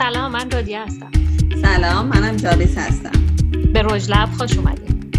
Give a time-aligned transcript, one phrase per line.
[0.00, 1.10] سلام من رادیه هستم.
[1.62, 3.12] سلام منم جالیس هستم.
[3.72, 5.16] به رژ لب خوش اومدید.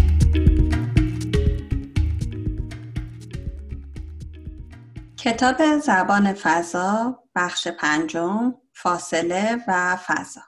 [5.16, 10.40] کتاب زبان فضا بخش پنجم فاصله و فضا.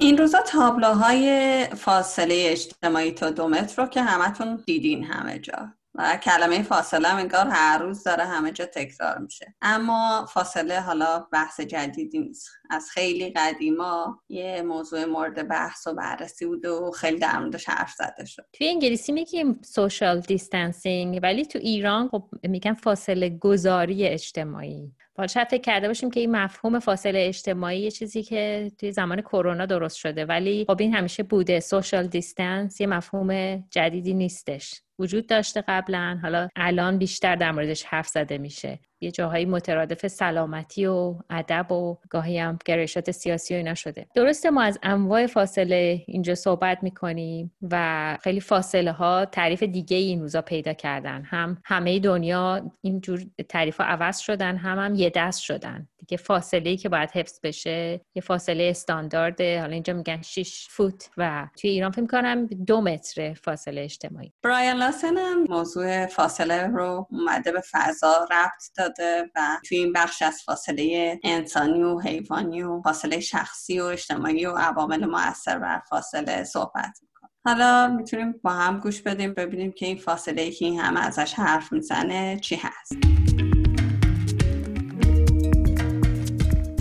[0.00, 5.79] این روزا تابلوهای فاصله اجتماعی تا دو متر رو که همتون دیدین همه جا.
[6.22, 9.54] کلمه فاصله هم انگار هر روز داره همه جا تکرار میشه.
[9.62, 12.50] اما فاصله حالا بحث جدیدی نیست.
[12.70, 17.92] از خیلی قدیما یه موضوع مورد بحث و بررسی بود و خیلی در موردش حرف
[17.92, 18.46] زده شد.
[18.52, 24.92] توی انگلیسی میگیم social distancing ولی تو ایران خب میگن فاصله گذاری اجتماعی.
[25.16, 29.20] حالا شاید فکر کرده باشیم که این مفهوم فاصله اجتماعی یه چیزی که توی زمان
[29.20, 31.60] کرونا درست شده ولی خب این همیشه بوده.
[31.60, 34.82] social distance یه مفهوم جدیدی نیستش.
[35.00, 36.18] وجود داشته قبلا.
[36.22, 38.78] حالا الان بیشتر در موردش حرف زده میشه.
[39.00, 44.06] یه جاهایی مترادف سلامتی و ادب و گاهی هم گرایشات سیاسی و اینا شده.
[44.14, 50.20] درسته ما از انواع فاصله اینجا صحبت می‌کنیم و خیلی فاصله ها تعریف دیگه این
[50.20, 51.22] روزا پیدا کردن.
[51.22, 55.88] هم همه دنیا اینجور تعریف ها عوض شدن هم هم یه دست شدن.
[55.98, 61.10] دیگه فاصله ای که باید حفظ بشه یه فاصله استاندارده حالا اینجا میگن 6 فوت
[61.16, 64.32] و توی ایران فکر کنم دو متر فاصله اجتماعی.
[64.42, 70.22] برایان لاسن هم موضوع فاصله رو اومده به فضا ربط داده و توی این بخش
[70.22, 76.44] از فاصله انسانی و حیوانی و فاصله شخصی و اجتماعی و عوامل مؤثر بر فاصله
[76.44, 76.98] صحبت
[77.44, 81.72] حالا می‌تونیم با هم گوش بدیم ببینیم که این فاصله که این همه ازش حرف
[81.72, 82.92] می‌زنه چی هست.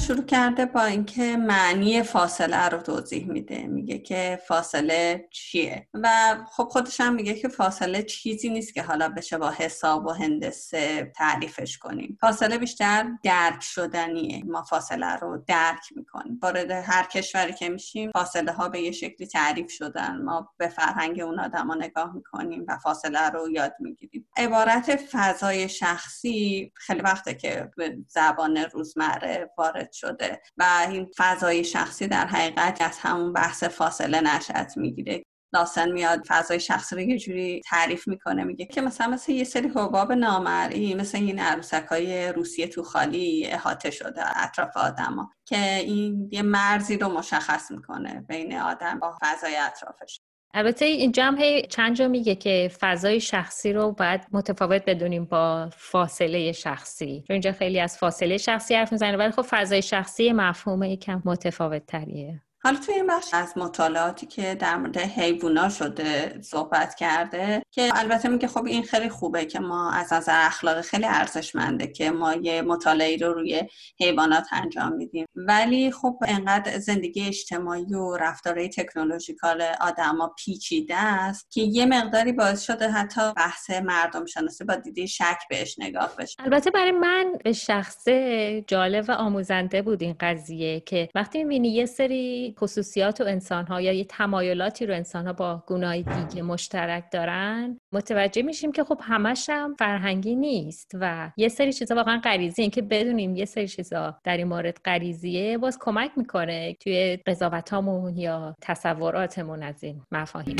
[0.09, 3.67] شروع کرده با اینکه معنی فاصله رو توضیح میده.
[3.67, 6.09] میگه که فاصله چیه؟ و
[6.51, 11.11] خب خودش هم میگه که فاصله چیزی نیست که حالا بشه با حساب و هندسه
[11.15, 12.17] تعریفش کنیم.
[12.21, 14.45] فاصله بیشتر درک شدنیه.
[14.45, 16.39] ما فاصله رو درک می‌کنیم.
[16.43, 20.21] وارد هر کشوری که میشیم فاصله ها به یه شکلی تعریف شدن.
[20.21, 24.27] ما به فرهنگ اون آدما نگاه می‌کنیم و فاصله رو یاد می‌گیریم.
[24.37, 32.07] عبارت فضای شخصی خیلی وقته که به زبان روزمره وارد شده و این فضای شخصی
[32.07, 35.23] در حقیقت از همون بحث فاصله نشأت می‌گیره.
[35.53, 39.67] لاسن میاد فضای شخصی رو یه جوری تعریف می‌کنه میگه که مثلا مثل یه سری
[39.67, 46.29] حباب نامرئی مثل این عروسک های روسیه تو خالی احاطه شده اطراف آدما که این
[46.31, 50.19] یه مرزی رو مشخص می‌کنه بین آدم با فضای اطرافش.
[50.53, 55.69] البته اینجا هم هی چند جا میگه که فضای شخصی رو باید متفاوت بدونیم با
[55.73, 57.23] فاصله شخصی.
[57.27, 61.85] چون اینجا خیلی از فاصله شخصی حرف می‌زنه ولی خب فضای شخصی مفهوم یکم متفاوت
[61.85, 67.91] تریه حالا توی این بخش از مطالعاتی که در مورد حیوونا شده صحبت کرده که
[67.95, 72.33] البته میگه خب این خیلی خوبه که ما از نظر اخلاقی خیلی ارزشمنده که ما
[72.33, 73.63] یه مطالعه رو روی
[73.99, 75.25] حیوانات انجام میدیم.
[75.35, 82.61] ولی خب انقدر زندگی اجتماعی و رفتارهای تکنولوژیکال آدما پیچیده است که یه مقداری باعث
[82.61, 86.35] شده حتی بحث مردم شناسی با دیده شک بهش نگاه بشه.
[86.39, 91.85] البته برای من به شخصه جالب و آموزنده بود این قضیه که وقتی می‌بینی یه
[91.85, 97.11] سری خصوصیات و انسان ها یا یه تمایلاتی رو انسان ها با گناه دیگه مشترک
[97.11, 102.61] دارن متوجه میشیم که خب همش هم فرهنگی نیست و یه سری چیزا واقعا غریزی
[102.61, 108.17] این که بدونیم یه سری چیزا در این مورد غریزیه باز کمک می‌کنه توی قضاوتامون
[108.17, 110.55] یا تصوراتمون از این مفاهیم.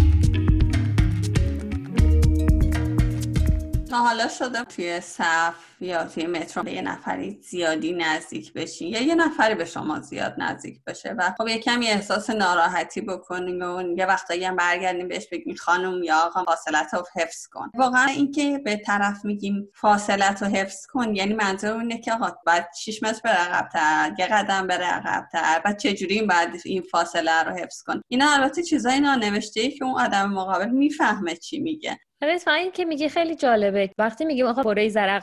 [3.89, 9.01] تا حالا شده توی صف یا توی مترو به یه نفری زیادی نزدیک بشین یا
[9.01, 13.81] یه نفری به شما زیاد نزدیک بشه و خب یه کمی احساس ناراحتی بکنیم و
[13.97, 17.71] یه وقتایی هم برگردیم بهش بگیم خانم یا آقا فاصلت رو حفظ کن.
[17.73, 22.65] واقعا اینکه به طرف میگیم فاصلت رو حفظ کن یعنی منظور اینه که آقا باید
[22.79, 27.83] 6 متر بره عقبتر یه قدم بره عقبتر بعد چجوری باید این فاصله رو حفظ
[27.83, 28.01] کن.
[28.07, 31.99] اینا البته چیزای نانوشته ای که اون آدم مقابل می‌فهمه چی میگه.
[32.21, 33.89] اتفاقا این که میگه خیلی جالبه.
[33.97, 35.19] وقتی میگیم آقا برو یه ذره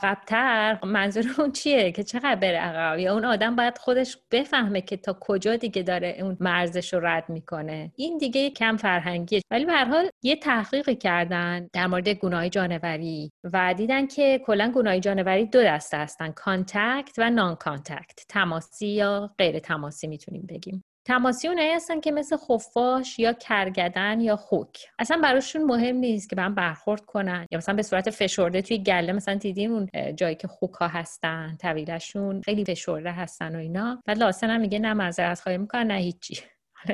[0.47, 4.97] عقبتر منظور اون چیه که چقدر بره عقب؟ یا اون آدم باید خودش بفهمه که
[4.97, 7.91] تا کجا دیگه داره اون مرزش رو رد می‌کنه.
[7.95, 9.41] این دیگه کم فرهنگیه.
[9.51, 14.71] ولی به هر حال یه تحقیقی کردن در مورد گونه جانوری و دیدن که کلا
[14.75, 20.83] گونه جانوری دو دسته هستن contact و non-contact تماسی یا غیر تماسی می‌تونیم بگیم.
[21.07, 24.77] تماسی اونایی هستن که مثل خفاش یا کرگدن یا خوک.
[24.99, 28.77] اصلا براشون مهم نیست که به هم برخورد کنن یا مثلا به صورت فشرده توی
[28.77, 34.01] گله مثلا دیدیم اون جایی که خوک ها هستن طویلشون خیلی فشرده هستن و اینا.
[34.05, 36.41] بعد لاسن هم میگه نه معذرت خواهی می‌کنن نه هیچی.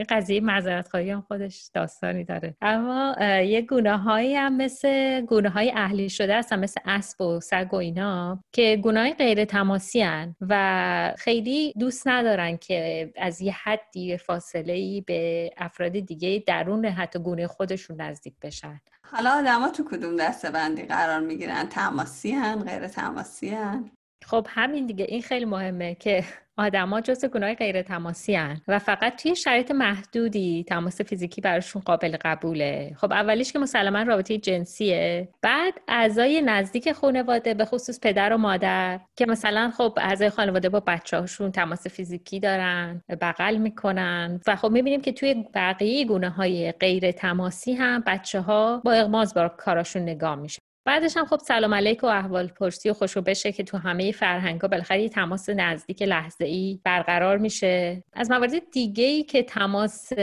[0.10, 2.56] قضیه معذرت خواهی هم خودش داستانی داره.
[2.62, 7.74] اما یه گونه هایی هم مثل گونه های اهلی شده هستن مثل اسب و سگ
[7.74, 13.54] و اینا که گونه های غیر تماسی هن و خیلی دوست ندارن که از یه
[13.64, 18.82] حدی فاصله ای به افراد دیگه درون حتی گونه خودشون نزدیک بشن.
[19.12, 23.92] حالا آدما تو کدوم دسته بندی قرار می‌گیرن؟ تماسی هن غیر تماسی هن؟
[24.24, 25.06] خب همین دیگه.
[25.10, 26.24] این خیلی مهمه که
[26.58, 32.18] آدما جز گناه غیر تماسی هن و فقط توی شرایط محدودی تماس فیزیکی براشون قابل
[32.22, 32.96] قبوله.
[32.98, 35.30] خب اولیش که مسلما رابطه جنسیه.
[35.42, 40.80] بعد اعضای نزدیک خانواده به خصوص پدر و مادر که مثلا خب اعضای خانواده با
[40.80, 44.42] بچه هاشون تماس فیزیکی دارن بغل می‌کنن.
[44.48, 49.34] و خب می‌بینیم که توی بقیه گونه های غیر تماسی هم بچه ها با اغماز
[49.34, 50.60] با کاراشون نگاه میشه.
[50.86, 54.68] بعدش هم خب سلام علیک و احوال پرسی و خوشو بشه که تو همه فرهنگا
[54.68, 58.04] بالاخره یه تماس نزدیک لحظه ای برقرار میشه.
[58.14, 60.14] از موارد دیگه ای که تماس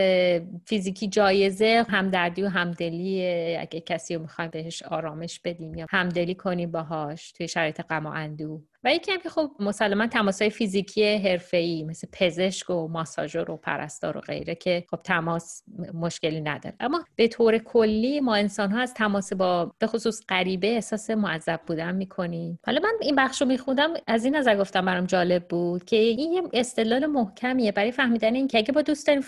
[0.67, 3.27] فیزیکی جایزه همدردی و همدلی
[3.57, 8.11] اگه کسی رو می‌خوایم بهش آرامش بدیم یا همدلی کنیم باهاش توی شرایط غم و
[8.11, 8.70] اندوه.
[8.85, 11.05] و یکی هم که خب مسلما تماسای فیزیکی
[11.53, 15.63] ای مثل پزشک و ماساژور و پرستار و غیره که خب تماس
[15.95, 16.77] مشکلی نداره.
[16.81, 21.61] اما به طور کلی ما انسان ها از تماس با به خصوص غریبه احساس معذب
[21.67, 22.59] بودن می‌کنیم.
[22.67, 26.33] حالا من این بخش رو میخوندم از این نظر گفتم برام جالب بود که این
[26.33, 29.23] یه استدلال محکمیه برای فهمیدن این که اگه با دوست داریم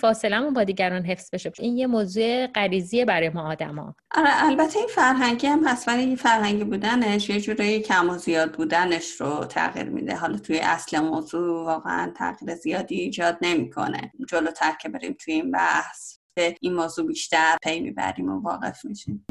[0.54, 5.46] با دیگران حفظ بشه این یه موضوع غریزیه برای ما آدما آره البته این فرهنگی
[5.46, 10.16] هم ولی این فرهنگی بودنش یه جورایی کم و زیاد بودنش رو تغییر میده.
[10.16, 14.12] حالا توی اصل موضوع واقعا تغییر زیادی ایجاد نمی‌کنه.
[14.28, 19.26] جلوتر که بریم توی این بحث به این موضوع بیشتر پی می‌بریم و واقف میشیم.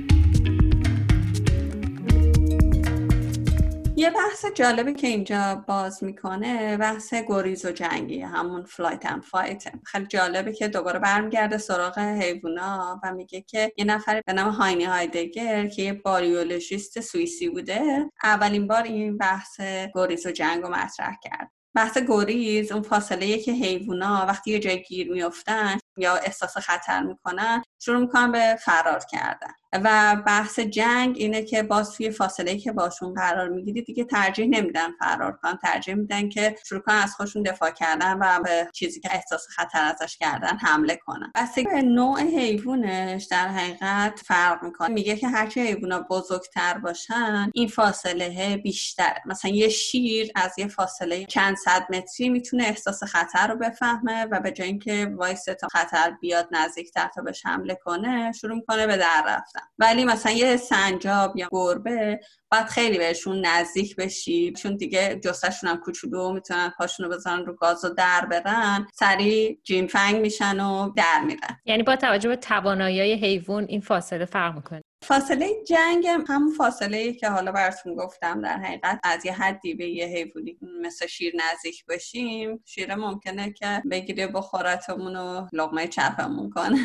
[4.01, 9.63] یه بحث جالبی که اینجا باز می‌کنه بحث گریز و جنگی همون flight and fight
[9.86, 14.83] خیلی جالبه که دوباره برمیگرده سراغ حیوونا و میگه که یه نفر به نام هاینی
[14.83, 19.62] هدیگر که یه بیولوژیست سوئیسی بوده اولین بار این بحث
[19.95, 21.51] گریز و جنگ رو مطرح کرد.
[21.75, 27.63] بحث گریز اون فاصله که حیوونا وقتی یه جای گیر میفتن یا احساس خطر می‌کنن
[27.83, 29.54] شروع می‌کنن به فرار کردن.
[29.74, 34.92] و بحث جنگ اینه که باز توی فاصله که باشون قرار می‌گیری دیگه ترجیح نمیدن
[35.00, 35.57] فرار کنن.
[35.57, 39.83] ترجیح میدن که شروع کنن از خودشون دفاع کردن و به چیزی که احساس خطر
[39.83, 41.31] ازش کردن حمله کنن.
[41.36, 44.89] بس نوع حیوانش در حقیقت فرق می‌کنه.
[44.89, 51.25] میگه که هرچی حیوونا بزرگتر باشن این فاصله بیشتر مثلا یه شیر از یه فاصله
[51.25, 56.12] چند صد متری می‌تونه احساس خطر رو بفهمه و به جای اینکه وایس تا خطر
[56.22, 59.62] بیاد نزدیکتر تا بهش حمله کنه شروع می‌کنه به در رفتن.
[59.77, 62.19] ولی مثلا یه سنجاب یا گربه
[62.51, 64.53] باید خیلی بهشون نزدیک بشی.
[64.53, 68.88] چون دیگه جستشون هم کوچولو می‌تونن پاشونو بزنن رو گاز و در برن.
[68.94, 71.59] سریع جیمفنگ میشن و در میرن.
[71.65, 74.81] یعنی با توجه به توانایی حیوان این فاصله فرق می‌کنه.
[75.03, 78.41] فاصله جنگ هم همون فاصله ای که حالا براتون گفتم.
[78.41, 83.83] در حقیقت از یه حدی به یه حیوانی مثل شیر نزدیک بشیم شیر ممکنه که
[83.91, 86.77] بگیره بخورتمون و لغمه چپمون کنه.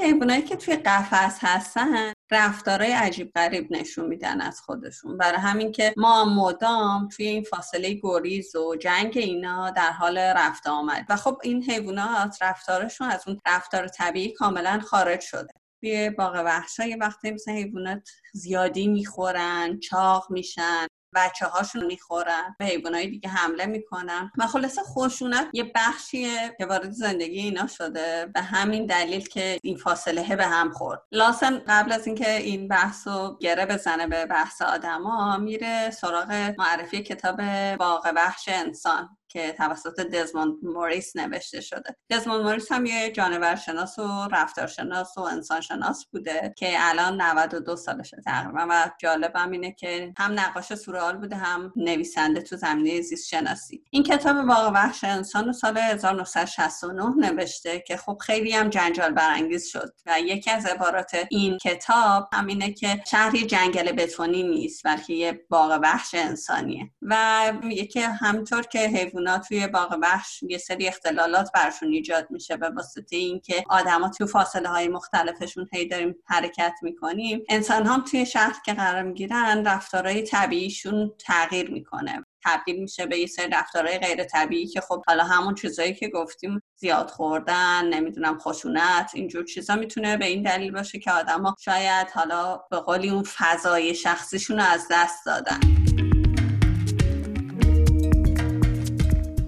[0.00, 5.16] حیوانایی که توی قفس هستن رفتارهای عجیب غریب نشون میدن از خودشون.
[5.18, 10.66] برای همین که ما مدام توی این فاصله گریز و جنگ اینا در حال رفت
[10.66, 11.06] آمد.
[11.08, 15.52] و خب این حیوانات رفتارشون از اون رفتار طبیعی کاملا خارج شده.
[15.80, 22.64] توی باغ وحشا یه وقتی مثل حیوانات زیادی می‌خورن چاق میشن بچه هاشون می‌خورن به
[22.64, 24.30] حیوانات دیگه حمله می‌کنن.
[24.38, 28.30] و خلاصه خشونت یه بخشیه که وارد زندگی اینا شده.
[28.34, 31.02] به همین دلیل که این فاصله به هم خورد.
[31.12, 37.02] لاسن قبل از اینکه این بحث رو گره بزنه به بحث آدما میره سراغ معرفی
[37.02, 37.40] کتاب
[37.76, 39.16] باغ وحش انسان.
[39.36, 41.96] که توسط دزموند موریس نوشته شده.
[42.10, 48.66] دزموند موریس هم یه جانورشناس و رفتارشناس و انسانشناس بوده که الان 92 سالشه تقریبا
[48.70, 54.02] و جالبم اینه که هم نقاش سورئال بوده هم نویسنده تو زمینه زیست شناسی این
[54.02, 60.20] کتاب واقع وحش انسان سال 1969 نوشته که خب خیلی هم جنجال برانگیز شد و
[60.20, 66.14] یکی از عبارات این کتاب همینه که شهری جنگل بتونی نیست بلکه یه باغ وحش
[66.14, 66.90] انسانیه.
[67.02, 68.88] و یکی همطور که
[69.26, 74.26] حیوانات توی باغ وحش یه سری اختلالات برشون ایجاد میشه به واسطه اینکه آدما توی
[74.26, 77.42] فاصله های مختلفشون هی داریم حرکت می‌کنیم.
[77.48, 82.24] انسان هم توی شهر که قرار می‌گیرن رفتارهای طبیعیشون تغییر می‌کنه.
[82.44, 86.62] تبدیل میشه به یه سری رفتارهای غیر طبیعی که خب حالا همون چیزایی که گفتیم
[86.76, 92.60] زیاد خوردن نمی‌دونم خشونت اینجور چیزا می‌تونه به این دلیل باشه که آدما شاید حالا
[92.70, 95.60] به قولی اون فضای شخصیشون رو از دست دادن.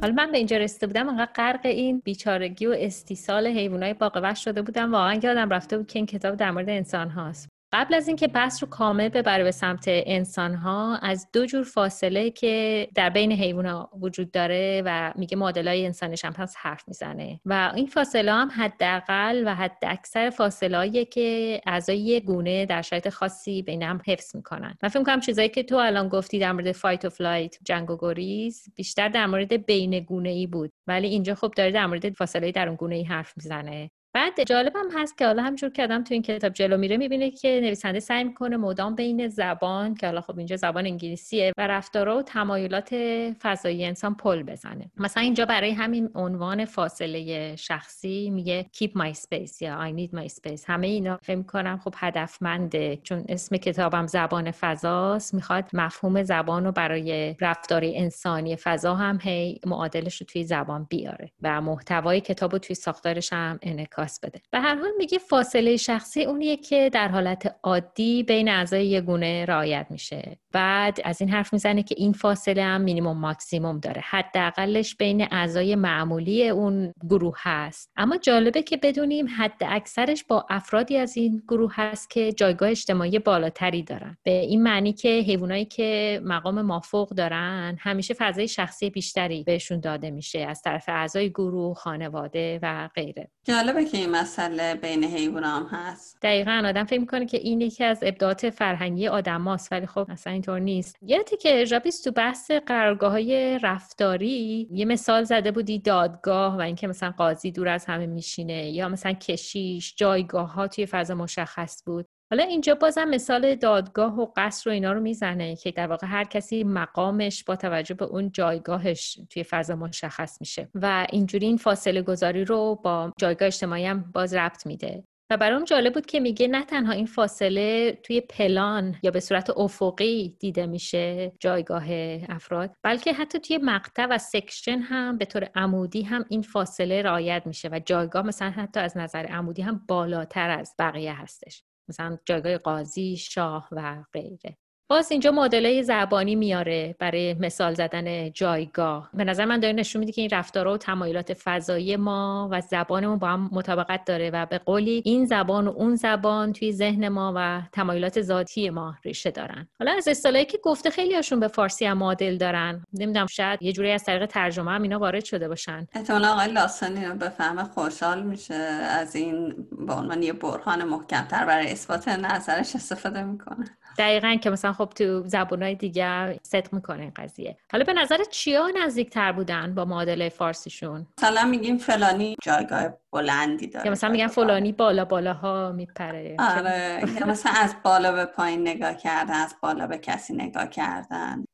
[0.02, 4.44] حالا من به اینجا رسیده بودم انقدر غرق این بیچارگی و استیصال حیوانات باغ وحش
[4.44, 4.92] شده بودم.
[4.92, 7.57] واقعا یادم رفته بود که این کتاب در مورد انسان هاست.
[7.72, 12.30] قبل از اینکه بحث رو کامل ببره به سمت انسان ها از دو جور فاصله
[12.30, 17.40] که در بین حیوان ها وجود داره و میگه های انسانش هم هست حرف می‌زنه.
[17.44, 23.08] و این فاصله هم حداقل و حد اکثر فاصله که اعضای یه گونه در شرایط
[23.08, 24.78] خاصی بین هم حفظ می‌کنن.
[24.82, 27.96] من فکر کنم چیزایی که تو الان گفتی در مورد فایت و فلایت جنگ و
[28.00, 30.72] گریز بیشتر در مورد بین گونه ای بود.
[30.86, 33.90] ولی اینجا خب داره در مورد فاصله درون گونه ای حرف می‌زنه.
[34.12, 37.60] بعد جالبم هست که حالا همینجور که آدم تو این کتاب جلو میره می‌بینه که
[37.62, 42.22] نویسنده سعی می‌کنه مدام بین زبان که حالا خب اینجا زبان انگلیسیه و رفتارها و
[42.22, 42.94] تمایلات
[43.42, 44.90] فضایی انسان پل بزنه.
[44.96, 50.28] مثلا اینجا برای همین عنوان فاصله شخصی میگه keep my space یا I need my
[50.32, 52.96] space همه اینا فکر کنم خب هدفمنده.
[53.02, 59.60] چون اسم کتابم زبان فضاست می‌خواد مفهوم زبان رو برای رفتار انسانی فضا هم هی
[59.66, 61.30] معادلش رو توی زبان بیاره.
[61.42, 64.40] و محتوای کتاب رو توی ساختارش هم انعکاس بده.
[64.50, 69.44] به هر حال میگه فاصله شخصی اونیه که در حالت عادی بین اعضای یه گونه
[69.44, 70.38] رعایت میشه.
[70.52, 74.02] بعد از این حرف می‌زنه که این فاصله هم مینیموم ماکسیموم داره.
[74.04, 77.90] حداقلش بین اعضای معمولی اون گروه هست.
[77.96, 83.18] اما جالبه که بدونیم حد اکثرش با افرادی از این گروه هست که جایگاه اجتماعی
[83.18, 84.16] بالاتری دارن.
[84.22, 90.10] به این معنی که حیوانایی که مقام مافوق دارن همیشه فضای شخصی بیشتری بهشون داده
[90.10, 93.30] میشه از طرف اعضای گروه خانواده و غیره.
[93.44, 96.18] جالبه که این مسئله بین حیوان هم هست.
[96.22, 100.40] دقیقا آدم فکر می‌کنه که این یکی از ابداعات فرهنگی آدم هاست ولی خب اصلا
[100.54, 100.96] اینطور نیست.
[101.02, 106.86] یادی که جابیس تو بحث قرارگاه های رفتاری یه مثال زده بودی دادگاه و اینکه
[106.86, 112.06] مثلا قاضی دور از همه میشینه یا مثلا کشیش جایگاه ها توی فضا مشخص بود.
[112.30, 116.24] حالا اینجا بازم مثال دادگاه و قصر و اینا رو می‌زنه که در واقع هر
[116.24, 122.02] کسی مقامش با توجه به اون جایگاهش توی فضا مشخص میشه و اینجوری این فاصله
[122.02, 125.04] گذاری رو با جایگاه اجتماعی هم باز ربط میده.
[125.30, 129.50] و برام جالب بود که میگه نه تنها این فاصله توی پلان یا به صورت
[129.50, 131.84] افقی دیده میشه جایگاه
[132.28, 137.42] افراد بلکه حتی توی مقطع و سکشن هم به طور عمودی هم این فاصله رعایت
[137.46, 141.64] میشه و جایگاه مثلا حتی از نظر عمودی هم بالاتر از بقیه هستش.
[141.88, 144.58] مثلا جایگاه قاضی شاه و غیره.
[144.90, 149.10] باز اینجا مدل زبانی میاره برای مثال زدن جایگاه.
[149.14, 153.18] به نظر من داره نشون میده که این رفتارها و تمایلات فضایی ما و زبانمون
[153.18, 157.32] با هم مطابقت داره و به قولی این زبان و اون زبان توی ذهن ما
[157.36, 159.68] و تمایلات ذاتی ما ریشه دارن.
[159.78, 162.84] حالا از اصطلاحی که گفته خیلی هاشون به فارسی هم معادل دارن.
[162.92, 165.86] نمی‌دونم شاید یه جوری از طریق ترجمه هم اینا وارد شده باشن.
[165.94, 171.72] احتمالا آقای لاسانی رو بفهمه خوشحال میشه از این به عنوان یه برهان محکمتر برای
[171.72, 173.77] اثبات نظرش استفاده می‌کنه.
[173.98, 177.56] دقیقا که مثلا خب تو زبانهای دیگر صدق می‌کنه این قضیه.
[177.72, 183.66] حالا به نظر چیا نزدیک تر بودن با معادله فارسیشون؟ مثلا میگیم فلانی جایگاه بلندی
[183.66, 186.36] داره یا مثلا میگن فلانی بالا بالاها میپره.
[186.38, 191.44] آره مثلا از بالا به پایین نگاه کردن از بالا به کسی نگاه کردن.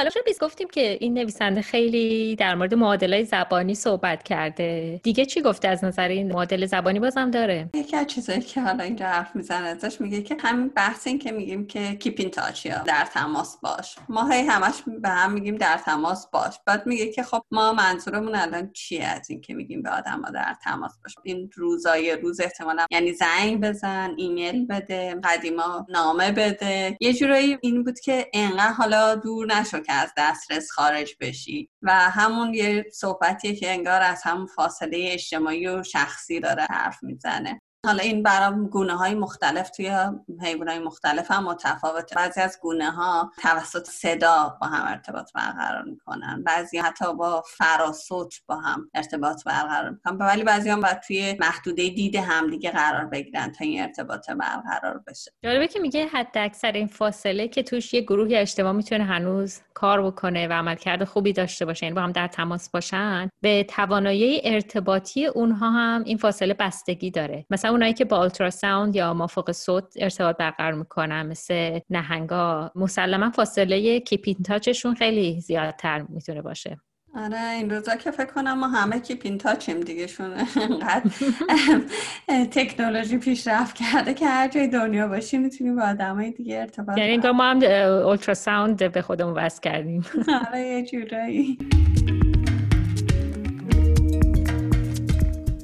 [0.00, 5.00] حالا بیس گفتیم که این نویسنده خیلی در مورد معادله زبانی صحبت کرده.
[5.02, 8.84] دیگه چی گفته از نظر این معادله زبانی بازم داره؟ یکی از چیزایی که حالا
[8.84, 12.78] اینجا حرف می‌زنه ازش میگه که همین بحث این که میگیم که کیپین تاچ یا
[12.78, 13.96] در تماس باش.
[14.08, 16.54] ما هی همش به هم میگیم در تماس باش.
[16.66, 20.54] بعد میگه که خب ما منظورمون الان چیه از این که میگیم به آدم در
[20.64, 21.14] تماس باش.
[21.24, 26.96] این روزای روز احتمالا یعنی زنگ بزن ایمیل بده قدیما نامه بده.
[27.00, 31.70] یه جورایی این بود که انقدر حالا دور نشو از دسترس خارج بشی.
[31.82, 37.60] و همون یه صحبتیه که انگار از همون فاصله اجتماعی و شخصی داره حرف می‌زنه.
[37.86, 39.90] حالا این برای گونه های مختلف توی
[40.42, 42.14] حیوان های مختلف هم متفاوته.
[42.16, 46.42] بعضی از گونه ها توسط صدا با هم ارتباط برقرار می‌کنن.
[46.46, 50.16] بعضی حتی با فراسوت با هم ارتباط برقرار می‌کنن.
[50.16, 55.30] ولی بعضی هم باید توی محدوده دید همدیگه قرار بگیرن تا این ارتباط برقرار بشه.
[55.44, 60.02] جالبه که میگه حتی اکثر این فاصله که توش یه گروهی اجتماع می‌تونه هنوز کار
[60.02, 65.26] بکنه و عملکرد خوبی داشته باشه یعنی با هم در تماس باشن به توانایی ارتباطی
[65.26, 67.46] اونها هم این فاصله بستگی داره.
[67.50, 74.00] مثلا اونایی که با آلتراساوند یا مافوق صوت ارتباط برقرار می‌کنن مثل نهنگا مسلما فاصله
[74.00, 76.80] کیپین تاچشون خیلی زیادتر می‌تونه باشه.
[77.14, 81.10] آره این روزا که فکر کنم ما همه کیپین تاچیم دیگه شون انقدر
[82.52, 87.44] تکنولوژی پیشرفت کرده که هر جای دنیا باشی می‌تونیم با آدمای دیگه ارتباط یعنی ما
[87.44, 90.04] هم اولتراساوند به خودمون وصل کردیم.
[90.48, 91.58] آره یه جورایی.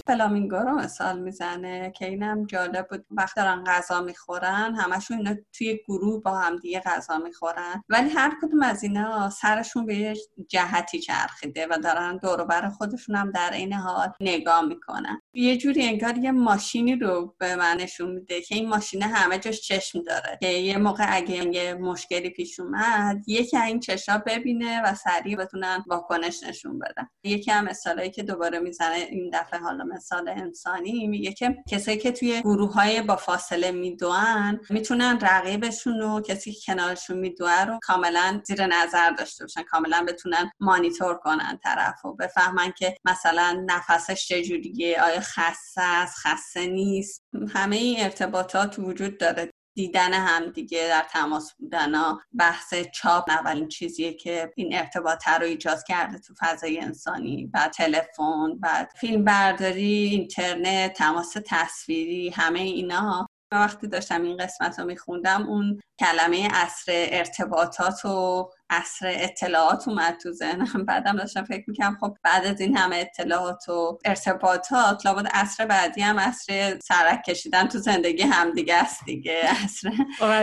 [0.06, 3.06] فلامینگو رو مثال می‌زنه که اینم جالب بود.
[3.10, 7.84] وقت دارن غذا می‌خورن همشون اینا توی گروه با هم دیگه غذا می‌خورن.
[7.88, 10.14] ولی هر کدوم از اینا سرشون به یه
[10.48, 15.22] جهتی چرخیده و دارن دور بر خودشون هم در این حال نگاه می‌کنن.
[15.36, 19.60] یه جوری انگار یه ماشینی رو به من نشون میده که این ماشین همه جاش
[19.60, 20.38] چشم داره.
[20.40, 25.84] که یه موقع اگه یه مشکلی پیش اومد یکی این چشا ببینه و سریع بتونن
[25.86, 27.08] واکنش نشون بدن.
[27.24, 32.12] یکی هم مثالایی که دوباره می‌زنه این دفعه حالا مثال انسانی میگه که کسایی که
[32.12, 38.40] توی گروه های با فاصله میدوان می‌تونن رقیبشون و کسی که کنارشون میدوه رو کاملا
[38.44, 45.02] زیر نظر داشته باشن کاملا بتونن مانیتور کنن طرف و بفهمن که مثلا نفسش چجوریه
[45.02, 47.22] آیا خسته است خسته نیست.
[47.54, 49.50] همه این ارتباطات وجود داره.
[49.74, 55.44] دیدن هم دیگه در تماس بودن ها بحث چاپ اولین چیزیه که این ارتباط رو
[55.44, 57.46] ایجاد کرده تو فضای انسانی.
[57.46, 63.26] بعد تلفن بعد فیلم برداری اینترنت تماس تصویری همه اینا.
[63.52, 70.32] وقتی داشتم این قسمت رو میخوندم اون کلمه اصر ارتباطات و اصر اطلاعات اومد تو
[70.32, 70.84] ذهنم.
[70.84, 76.00] بعدم داشتم فکر می‌کنم خب بعد از این همه اطلاعات و ارتباطات لابد اصر بعدی
[76.00, 79.40] هم اصر سرک کشیدن تو زندگی هم دیگه است دیگه.
[79.64, 79.88] اصر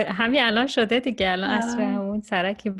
[0.07, 2.71] همین الان شده دیگه الان اصر همون سرکی.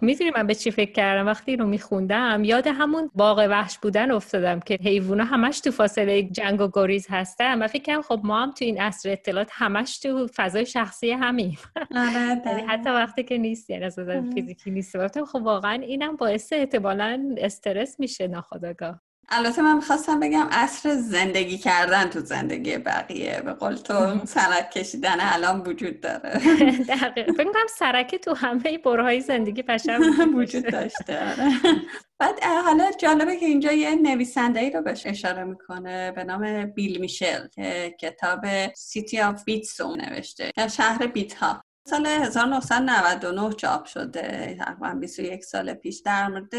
[0.00, 4.60] می‌دونی من به چی فکر کردم؟ وقتی رو میخوندم یاد همون باغ وحش بودن افتادم
[4.60, 7.62] که حیوونا همش تو فاصله جنگ و گریز هستن.
[7.62, 11.56] و فکر کنم خب ما هم تو این اصر اطلاعات همش تو فضای شخصی همین
[11.96, 13.98] آره، یعنی حتی وقتی که نیست یعنی از
[14.34, 14.91] فیزیکی نیست.
[14.98, 21.58] گفتم خب واقعا اینم باعث احتمالا استرس میشه ناخداگاه البته من می‌خواستم بگم اصر زندگی
[21.58, 23.42] کردن تو زندگی بقیه.
[23.44, 26.30] به قول تو سرک کشیدن الان وجود داره.
[26.88, 30.00] دقیقا فکر کنم سرکه تو همه برهه‌های زندگی پشم
[30.38, 31.30] وجود داشته.
[31.30, 31.52] آره.
[32.18, 37.00] بعد حالا جالبه که اینجا یه نویسنده ای رو بهش اشاره می‌کنه به نام بیل
[37.00, 38.44] میشل که کتاب
[38.76, 40.52] City of Bits نوشته.
[40.76, 44.56] شهر بیت ها سال 1999 چاپ شده.
[44.58, 46.54] تقریبا 21 سال پیش در مورد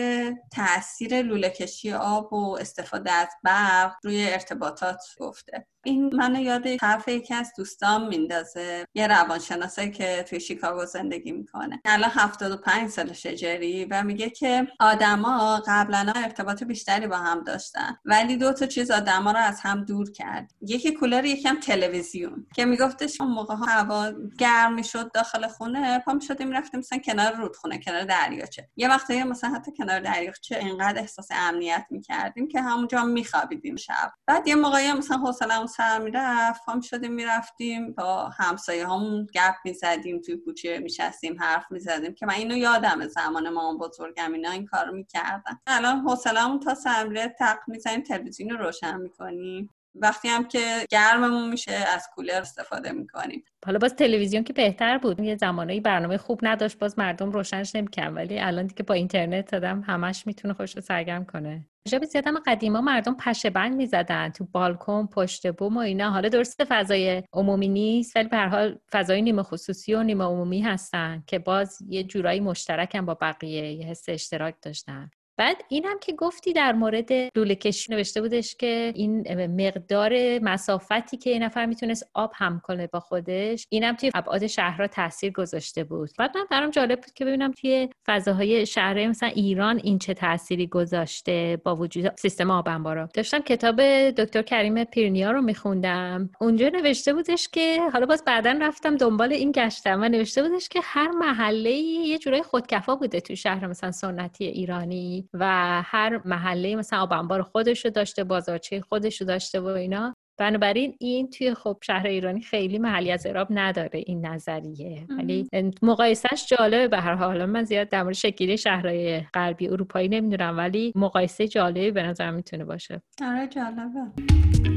[0.55, 5.67] تاثیر لوله کشی آب و استفاده از برق روی ارتباطات گفته.
[5.85, 11.81] این منو یاد حرف یکی از دوستان میندازه یه روانشناسه که توی شیکاگو زندگی می‌کنه.
[11.85, 18.37] الان 75 سال شجری و میگه که آدما قبلا ارتباط بیشتری با هم داشتن ولی
[18.37, 20.51] دو تا چیز آدما رو از هم دور کرد.
[20.61, 26.51] یکی کولر یکم تلویزیون که میگفتش اون موقع هوا گرم می‌شد داخل خونه پا می‌شدیم
[26.51, 28.69] رفتیم مثلا کنار رودخونه کنار دریاچه.
[28.75, 34.11] یه وقتایی مثلا حتی کنار دریاچه اینقدر احساس امنیت می‌کردیم که همونجا میخوابیدیم شب.
[34.27, 40.21] بعد یه موقعی مثلا حوصله‌مون سر می‌رفت هم شده می‌رفتیم با همسایه همون گپ می‌زدیم
[40.21, 44.95] توی کوچه میشستیم حرف می‌زدیم که من اینو یادم زمان ما بزرگم اینا این کارو
[44.95, 51.49] می‌کردن الان حوصلهمون تا سمره تق می‌زنیم تلویزیون رو روشن می‌کنیم وقتی هم که گرممون
[51.49, 55.19] میشه از کولر استفاده می‌کنیم حالا باز تلویزیون که بهتر بود.
[55.19, 59.81] یه زمانایی برنامه خوب نداشت باز مردم روشنش نمیکن ولی الان دیگه با اینترنت دادم
[59.81, 61.65] همش می‌تونه خوش سرگرم کنه.
[61.87, 64.29] شب زیادم قدیما مردم پشه بند می‌زدن.
[64.29, 66.09] تو بالکن پشت بوم و اینا.
[66.09, 71.23] حالا درست فضای عمومی نیست ولی به حال فضای نیمه خصوصی و نیمه عمومی هستن
[71.27, 75.11] که باز یه جورایی مشترکن با بقیه یه حس اشتراک داشتن.
[75.37, 81.29] بعد اینم که گفتی در مورد لوله کشی نوشته بودش که این مقدار مسافتی که
[81.29, 86.09] این نفر می‌تونست آب هم کنه با خودش اینم توی ابعاد شهرها تاثیر گذاشته بود.
[86.17, 90.67] بعد من برام جالب بود که ببینم توی فضاهای شهرهای مثلا ایران این چه تأثیری
[90.67, 93.09] گذاشته با وجود سیستم آب انبارا.
[93.13, 96.29] داشتم کتاب دکتر کریم پیرنیا رو میخوندم.
[96.41, 100.79] اونجا نوشته بودش که حالا باز بعدا رفتم دنبال این گشتم و نوشته بودش که
[100.83, 105.22] هر محله یه جورای خودکفا بوده تو شهر مثلا سنتی ایرانی.
[105.33, 105.45] و
[105.85, 110.13] هر محله مثلا آب انبار خودش رو داشته بازارچه خودش رو داشته و اینا.
[110.39, 115.07] بنابراین این توی خب شهر ایرانی خیلی محلی از اعراب نداره این نظریه.
[115.17, 115.49] ولی
[115.81, 117.45] مقایسهش جالبه به هر حال.
[117.45, 122.65] من زیاد در مورد شکلی شهرهای غربی اروپایی نمی‌دونم ولی مقایسه جالبی به نظر می‌تونه
[122.65, 123.01] باشه.
[123.21, 124.72] آره جالبه.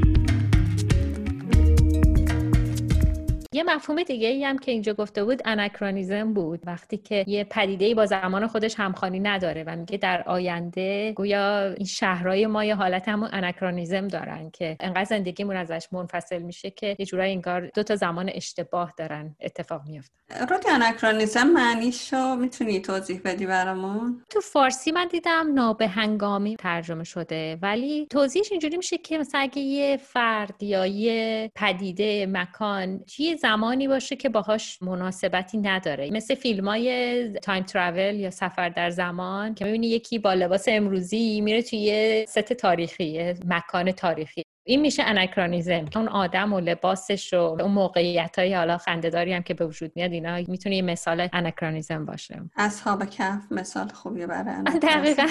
[3.51, 6.59] یه مفهوم دیگه ای هم که اینجا گفته بود اناکرونیزم بود.
[6.65, 11.85] وقتی که یه پدیده با زمان خودش همخوانی نداره و میگه در آینده گویا این
[11.85, 17.05] شهرهای ما یه حالت همون اناکرونیزم دارن که انقدر زندگیمون ازش منفصل میشه که یه
[17.05, 23.45] جورایی انگار دو تا زمان اشتباه دارن اتفاق میفته رو anachronism معنیشو می‌تونی توضیح بدی
[23.45, 29.61] برامون؟ تو فارسی من دیدم نابهنگامی ترجمه شده ولی توضیحش اینجوری میشه که مثلا اگه
[29.61, 36.09] یه فرد یا یه پدیده مکان چیه زمانی باشه که باهاش مناسبتی نداره.
[36.11, 41.41] مثل فیلم های time travel یا سفر در زمان که می‌بینی یکی با لباس امروزی
[41.41, 44.43] میره توی یه ست تاریخی مکان تاریخی.
[44.67, 49.53] این میشه anachronism اون آدم و لباسش و اون موقعیت های حالا خندهداری هم که
[49.53, 52.41] به وجود میاد اینا می‌تونه یه مثال anachronism باشه.
[52.57, 55.27] اصحاب کف مثال خوبی برای دقیقا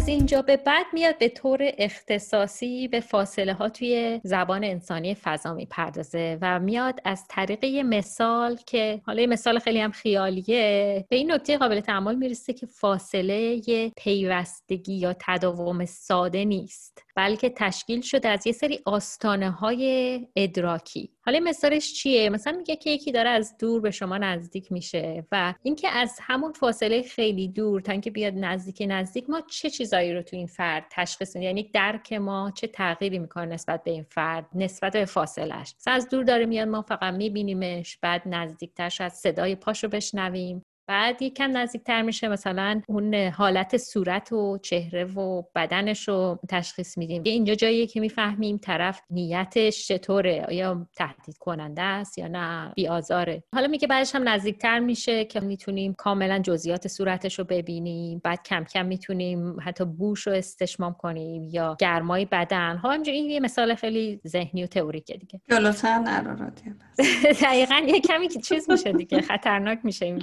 [0.00, 5.54] از اینجا به بعد میاد به طور اختصاصی به فاصله ها توی زبان انسانی فضا
[5.54, 11.32] می‌پردازه و میاد از طریق مثال که حالا یه مثال خیلی هم خیالیه به این
[11.32, 17.02] نکته قابل تعمل می‌رسه که فاصله یه پیوستگی یا تداوم ساده نیست.
[17.20, 21.10] بلکه تشکیل شده از یه سری آستانه های ادراکی.
[21.22, 25.54] حالا مثالش چیه؟ مثلا میگه که یکی داره از دور به شما نزدیک میشه و
[25.62, 30.22] اینکه از همون فاصله خیلی دور تا اینکه بیاد نزدیک نزدیک ما چه چیزایی رو
[30.22, 34.46] تو این فرد تشخیص میدیم؟ یعنی درک ما چه تغییری می‌کنه نسبت به این فرد
[34.54, 39.88] نسبت به فاصلش از دور داره میاد ما فقط میبینیمش بعد نزدیکتر شاید صدای پاشو
[39.88, 40.62] بشنویم.
[40.90, 47.22] بعد یکم نزدیکتر میشه مثلا اون حالت صورت و چهره و بدنش رو تشخیص میدیم.
[47.24, 53.68] اینجا جاییه که می‌فهمیم طرف نیتش چطوره آیا تهدید کننده است یا نه بیازاره حالا
[53.68, 58.20] میگه بعدش هم نزدیکتر میشه که می‌تونیم کاملا جزئیات صورتش رو ببینیم.
[58.24, 62.76] بعد کم کم می‌تونیم حتی بوش رو استشمام کنیم یا گرمای بدن.
[62.76, 65.40] ها همینجا این یه مثال خیلی ذهنی و تئوریکه دیگه.
[65.50, 66.50] جلوتر نرو
[67.42, 70.22] دقیقا یه کمی چیز میشه دیگه خطرناک میشه این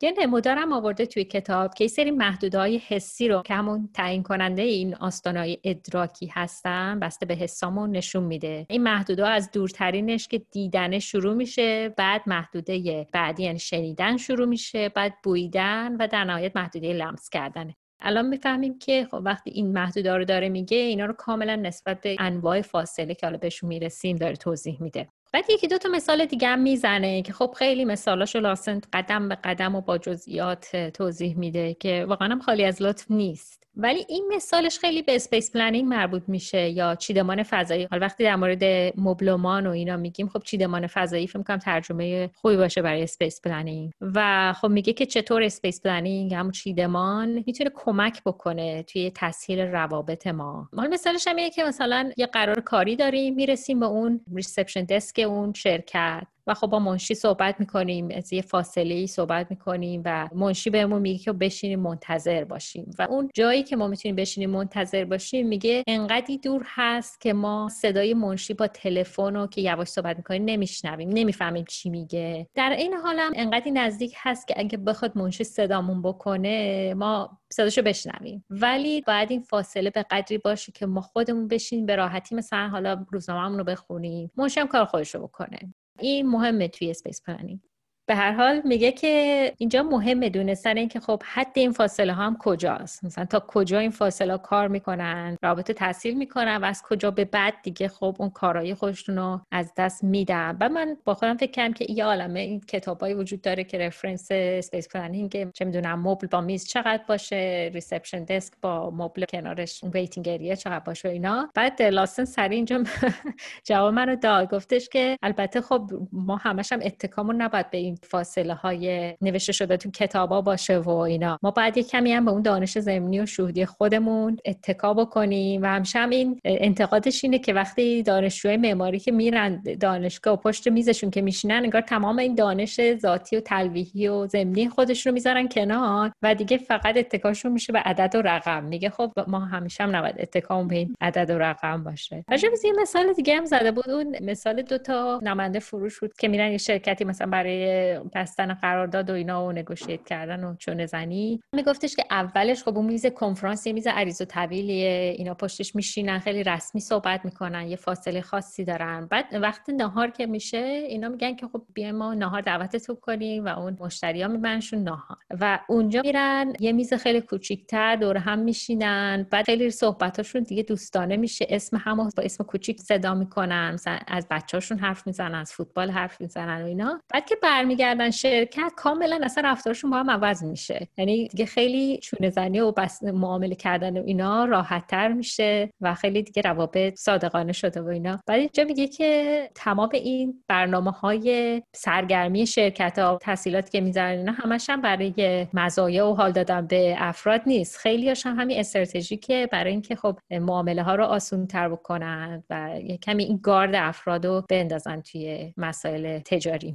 [0.00, 4.94] یه نمودارم آورده توی کتاب که سری محدودهای حسی رو که همون تعیین کننده این
[4.94, 8.66] آستانهای ادراکی هستن بسته به حسامون نشون میده.
[8.70, 14.88] این محدوده از دورترینش که دیدن شروع میشه بعد محدوده بعدی یعنی شنیدن شروع میشه
[14.88, 17.76] بعد بویدن و در نهایت محدوده لمس کردنه.
[18.00, 22.16] الان می‌فهمیم که خب وقتی این محدوده رو داره میگه اینا رو کاملا نسبت به
[22.18, 25.08] انواع فاصله که حالا بهشون می‌رسیم داره توضیح میده.
[25.32, 29.34] بعد یکی دو تا مثال دیگه هم می‌زنه که خب خیلی مثالاشو لاسنت قدم به
[29.34, 33.57] قدم و با جزئیات توضیح میده که واقعا هم خالی از لطف نیست.
[33.78, 37.88] ولی این مثالش خیلی به space planning مربوط میشه یا چیدمان فضایی.
[37.90, 38.64] حال وقتی در مورد
[38.96, 43.92] مبلمان و اینا میگیم خب چیدمان فضایی فکر کنم ترجمه خوبی باشه برای space planning
[44.00, 50.26] و خب میگه که چطور space planning همون چیدمان می‌تونه کمک بکنه توی تسهیل روابط
[50.26, 50.68] ما.
[50.76, 55.18] حال مثالش هم اینه که مثلا یه قرار کاری داریم می‌رسیم به اون reception desk
[55.26, 56.26] اون شرکت.
[56.48, 61.02] و خب با منشی صحبت می‌کنیم از یه فاصله ای صحبت می‌کنیم و منشی بهمون
[61.02, 62.90] میگه که بشینیم منتظر باشیم.
[62.98, 67.68] و اون جایی که ما می‌تونیم بشینیم منتظر باشیم میگه انقدی دور هست که ما
[67.72, 72.46] صدای منشی با تلفن رو که یواش صحبت می‌کنیم نمیشنویم نمی‌فهمیم چی میگه.
[72.54, 78.44] در این حالم انقدی نزدیک هست که اگه بخواد منشی صدامون بکنه ما صداشو بشنویم.
[78.50, 83.06] ولی باید این فاصله به قدری باشه که ما خودمون بشین به راحتی مثلا حالا
[83.10, 84.30] روزنامه‌مون رو بخونیم.
[84.36, 85.58] منشی هم کار خودش رو بکنه.
[86.02, 87.60] إيه مهمة في سبيس بلانينج
[88.08, 92.22] به هر حال میگه که اینجا مهمه دونستن این که خب حد این فاصله ها
[92.22, 93.04] هم کجاست.
[93.04, 97.54] مثلا تا کجا این فاصله کار می‌کنن رابطه تاثیر می‌کنن و از کجا به بعد
[97.62, 100.56] دیگه خب اون کارهای خودشون رو از دست میدن.
[100.60, 104.28] و من با خودم فکر کردم که یه عالمه این کتابایی وجود داره که رفرنس
[104.30, 110.28] اسپیس پلنینگ چه می‌دونم مبل با میز چقدر باشه ریسپشن دسک با مبل کنارش ویتینگ
[110.28, 111.50] ایریا چقدر باشه اینا.
[111.54, 112.82] بعد لاسن سری اینجا
[113.68, 114.50] جواب منو داد.
[114.50, 119.76] گفتش که البته خب ما همش هم اتکامون نباید به این فاصله های نوشته شده
[119.76, 121.38] تو کتابا باشه و اینا.
[121.42, 125.66] ما باید یک کمی هم به اون دانش زمینی و شهودی خودمون اتکا بکنیم و
[125.66, 131.10] همیشه هم این انتقادش اینه که وقتی دانشجوی معماری که میرن دانشگاه و پشت میزشون
[131.10, 136.12] که میشینن انگار تمام این دانش ذاتی و تلویحی و زمینی خودشون رو می‌ذارن کنار
[136.22, 138.64] و دیگه فقط اتکاشون میشه به عدد و رقم.
[138.64, 142.24] میگه خب ما همیشه هم نباید اتکامون به این عدد و رقم باشه.
[142.30, 143.90] راجع یه مثال دیگه هم زده بود.
[143.90, 149.10] اون مثال دو تا نماینده فروش بود که میرن یه شرکتی مثلا برای بستن قرارداد
[149.10, 151.40] و اینا و نگوشیت کردن و چونه زنی.
[151.54, 156.18] میگفتش که اولش خب اون میز کنفرانس یه میز عریض و طویلیه اینا پشتش میشینن
[156.18, 159.06] خیلی رسمی صحبت می‌کنن یه فاصله خاصی دارن.
[159.06, 163.48] بعد وقت نهار که میشه اینا میگن که خب بیا ما نهار دعوتتون کنیم و
[163.48, 164.28] اون مشتری ها
[164.72, 165.18] نهار.
[165.40, 169.26] و اونجا میرن یه میز خیلی کوچیکتر دور هم میشینن.
[169.30, 171.46] بعد خیلی صحبتاشون دیگه دوستانه میشه.
[171.48, 176.62] اسم همو با اسم کوچیک صدا می‌کنن از بچه‌هاشون حرف می‌زنن از فوتبال حرف می‌زنن
[176.62, 177.00] و اینا.
[177.12, 180.88] بعد که برمی برمیگردن شرکت کاملا اصلا رفتارشون با هم عوض میشه.
[180.98, 185.94] یعنی دیگه خیلی چونه زنی و بس معامله کردن و اینا راحت تر میشه و
[185.94, 188.20] خیلی دیگه روابط صادقانه شده و اینا.
[188.26, 194.32] بعد اینجا میگه که تمام این برنامه های سرگرمی شرکت ها تحصیلاتی که می‌ذارن اینا
[194.32, 197.76] همش هم برای مزایا و حال دادن به افراد نیست.
[197.76, 203.24] خیلی هم همین استراتژیکه برای اینکه خب معامله ها رو آسون تر بکنن و کمی
[203.24, 206.74] این گارد افراد رو بندازن توی مسائل تجاری.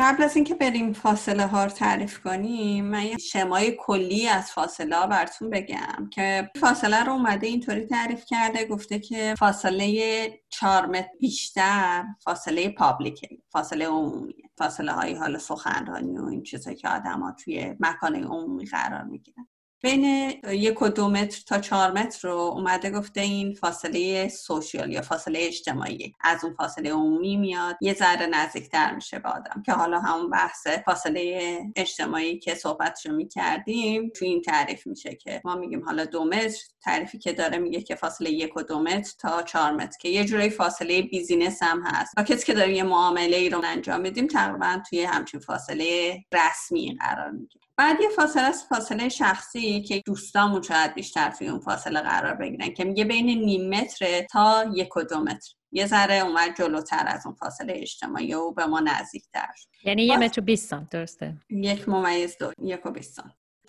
[0.00, 4.96] قبل از اینکه بریم فاصله ها رو تعریف کنیم من یه شمای کلی از فاصله
[4.96, 11.08] ها براتون بگم که فاصله رو اومده اینطوری تعریف کرده گفته که فاصله چهار متر
[11.20, 14.50] بیشتر فاصله پابلیکه فاصله عمومیه.
[14.58, 19.48] فاصله های حال سخنرانی و این چیزایی که آدم ها توی مکان عمومی قرار می‌گیرن.
[19.82, 20.04] بین
[20.48, 25.38] یک و دو متر تا چهار متر رو اومده گفته این فاصله سوشیال یا فاصله
[25.42, 26.14] اجتماعی.
[26.20, 29.62] از اون فاصله عمومی میاد یه ذره نزدیکتر میشه به آدم.
[29.66, 35.40] که حالا همون بحث فاصله اجتماعی که صحبتش رو می‌کردیم تو این تعریف میشه که
[35.44, 39.12] ما میگیم حالا دو متر تعریفی که داره میگه که فاصله یک و دو متر
[39.18, 42.14] تا چهار متر که یه جورایی فاصله business هم هست.
[42.16, 46.96] و کسی که داریم یه معامله ای رو انجام میدیم تقریبا توی همچین فاصله رسمی
[47.00, 52.00] قرار می‌گیره بعد یه فاصله است فاصله شخصی که دوستامون شاید بیشتر توی اون فاصله
[52.00, 55.54] قرار بگیرن که میگه بین نیم متر تا یک و دو متر.
[55.72, 59.46] یه ذره اومد جلوتر از اون فاصله اجتماعی و به ما نزدیکتر.
[59.84, 63.20] یعنی یه متر و بیست درسته؟ یک ممیز دو یک و بیست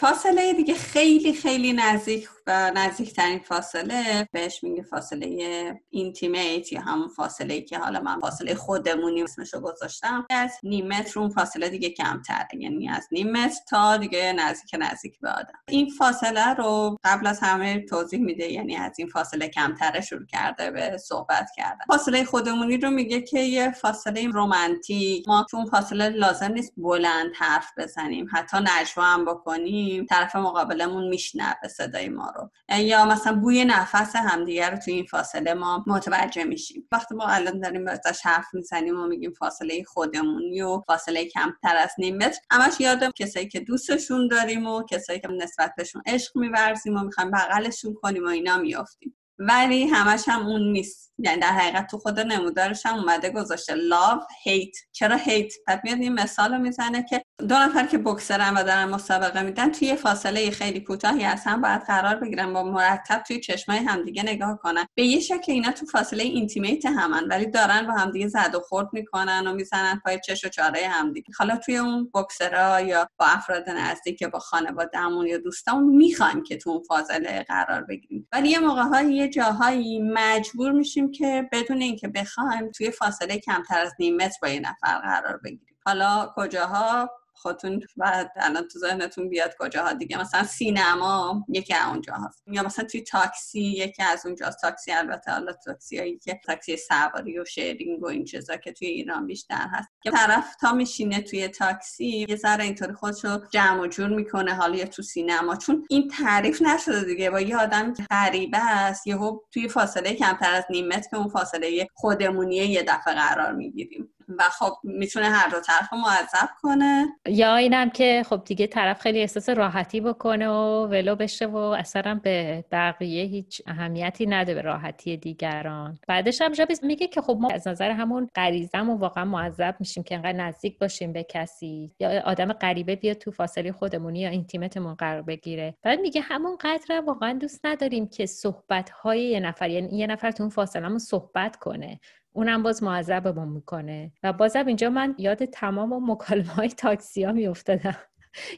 [0.02, 7.62] فاصله دیگه خیلی خیلی نزدیک و نزدیکترین فاصله بهش میگه فاصله intimate یا همون فاصله
[7.62, 10.26] که حالا من فاصله خودمونی اسمشو گذاشتم.
[10.30, 15.20] از نیم متر اون فاصله دیگه کمتره یعنی از نیم متر تا دیگه نزدیک نزدیک
[15.20, 15.60] به آدم.
[15.68, 20.72] این فاصله رو قبل از همه توضیح میده یعنی از این فاصله کمتره شروع کرده
[20.72, 21.86] به صحبت کردن.
[21.88, 27.32] فاصله خودمونی رو میگه که یه فاصله رومانتیک ما تو اون فاصله لازم نیست بلند
[27.36, 28.28] حرف بزنیم.
[28.32, 29.91] حتی نجوا هم بکنیم.
[30.10, 32.50] طرف مقابلمون میشنوه صدای ما رو.
[32.78, 36.88] یا مثلا بوی نفس همدیگه رو تو این فاصله ما متوجه میشیم.
[36.92, 41.92] وقتی ما الان داریم ازش حرف می‌زنیم و میگیم فاصله خودمونی و فاصله کمتر از
[41.98, 46.98] نیم متر همش یادم کسایی که دوستشون داریم و کسایی که نسبت بهشون عشق میورزیم
[46.98, 49.16] و می‌خوایم بغلشون کنیم و اینا میافتیم.
[49.48, 51.12] ولی همش هم اون نیست.
[51.18, 53.74] یعنی در حقیقت تو خود نمودارش هم اومده گذاشته.
[53.74, 54.78] Love hate.
[54.92, 58.86] چرا hate بعد میاد این مثال رو می‌زنه که دو نفر که بکسرن و دارن
[58.86, 63.78] مسابقه میدن توی فاصله خیلی کوتاهی از هم باید قرار بگیرن با مرتب توی چشمای
[63.78, 64.86] همدیگه نگاه کنن.
[64.96, 68.88] به یه شکل اینا تو فاصله اینتیمیت همن ولی دارن با همدیگه زد و خورد
[68.94, 71.34] می‌کنن و می‌زنن پای چش و چاره همدیگه.
[71.38, 76.70] حالا توی اون بکسرها یا با افراد نزدیک با خانوادهمون یا دوستامون می‌خوایم که تو
[76.70, 78.28] اون فاصله قرار بگیریم.
[78.32, 83.94] ولی یه موقع یه جاهایی مجبور میشیم که بدون اینکه بخوایم توی فاصله کمتر از
[84.00, 85.78] نیم متر با یه نفر قرار بگیریم.
[85.86, 92.14] حالا کجاها خودتون و الان تو ذهنتون بیاد کجاها دیگه مثلا سینما یکی از اونجا
[92.14, 94.62] هست یا مثلا توی تاکسی یکی از اونجاست.
[94.62, 98.88] تاکسی البته حالا تاکسی هایی که تاکسی سواری و شیرینگ و این چیزا که توی
[98.88, 99.90] ایران بیشتر هست.
[100.04, 104.76] که طرف تا میشینه توی تاکسی یه ذره اینطوری خودشو جمع و جور می‌کنه حالا
[104.76, 105.56] یا تو سینما.
[105.56, 107.30] چون این تعریف نشده دیگه.
[107.30, 111.88] با یه آدم غریبه است یهو توی فاصله کمتر از نیم متر که اون فاصله
[111.94, 114.10] خودمونیه یه دفعه قرار می‌گیریم.
[114.40, 117.08] و خب می‌تونه هر دو طرف معذب کنه.
[117.28, 122.20] یا اینم که خب دیگه طرف خیلی احساس راحتی بکنه و ولو بشه و اصلا
[122.24, 126.00] به بقیه هیچ اهمیتی نده به راحتی دیگران.
[126.08, 130.04] بعدش هم جابیز میگه که خب ما از نظر همون غریزم و واقعا معذب میشیم
[130.04, 131.92] که انقدر نزدیک باشیم به کسی.
[132.00, 135.76] یا آدم غریبه بیاد تو فاصله خودمونی یا اینتیمتمون قرار بگیره.
[135.84, 140.32] بعد میگه همون قدر واقعا دوست نداریم که صحبت های یه نفر یعنی یه نفر
[140.32, 142.00] تو اون فاصله صحبت کنه.
[142.34, 144.12] اونم باز معذبمون می‌کنه.
[144.24, 147.96] و بازم اینجا من یاد تمام مکالمه های تاکسی ها میافتادم.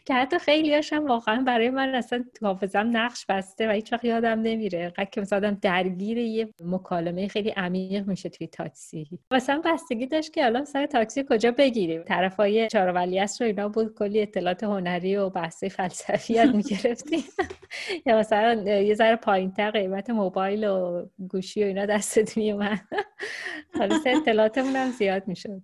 [0.06, 4.06] که حتی خیلی هاشم واقعا برای من اصلا تو حافظم نقش بسته و هیچ وقت
[4.06, 4.90] یادم نمیره.
[4.90, 9.08] قد که مثلا درگیر یه مکالمه خیلی عمیق میشه توی تاکسی.
[9.32, 12.04] مثلا بستگی داشت که الان سر تاکسی کجا بگیریم.
[12.04, 17.24] طرف های چارولیاس رو اینا بود کلی اطلاعات هنری و بحث فلسفی می‌گرفتیم.
[18.06, 22.82] یا مثلا یه ذره پایینتر قیمت موبایل و گوشی و اینا دستت میومد.
[23.80, 25.62] حالا اطلاعاتمون هم زیاد می‌شد.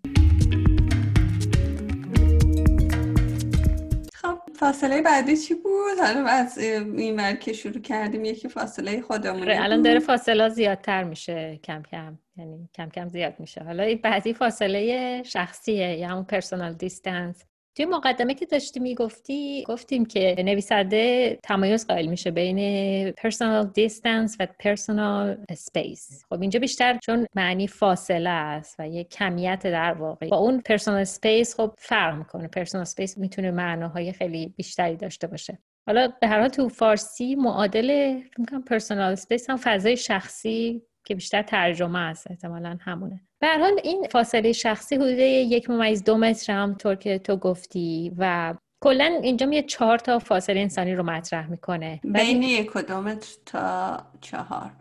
[4.59, 9.63] فاصله بعدی چی بود؟ حالا از این ور که شروع کردیم یکی فاصله خودمون آره،
[9.63, 12.17] الان داره فاصله زیادتر میشه کم کم.
[12.37, 13.63] یعنی کم کم زیاد میشه.
[13.63, 17.45] حالا این بعدی فاصله شخصیه یا همون پرسونال دیستنس
[17.79, 24.47] توی مقدمه که داشتی می‌گفتی گفتیم که نویسنده تمایز قائل میشه بین personal distance و
[24.63, 26.25] personal space.
[26.29, 30.27] خب اینجا بیشتر چون معنی فاصله است و یه کمیت در واقع.
[30.27, 32.49] با اون personal space خب فرق می‌کنه.
[32.57, 35.59] personal space می‌تونه معناهای خیلی بیشتری داشته باشه.
[35.87, 41.41] حالا به هر حال تو فارسی معادل فکر personal space هم فضای شخصی که بیشتر
[41.41, 43.21] ترجمه است احتمالا همونه.
[43.41, 48.11] به حال این فاصله شخصی حدود یک ممیز دو متر هم طور که تو گفتی
[48.17, 51.99] و کلا اینجا یه چهار تا فاصله انسانی رو مطرح می‌کنه.
[52.03, 54.71] بین یک و دو متر تا چهار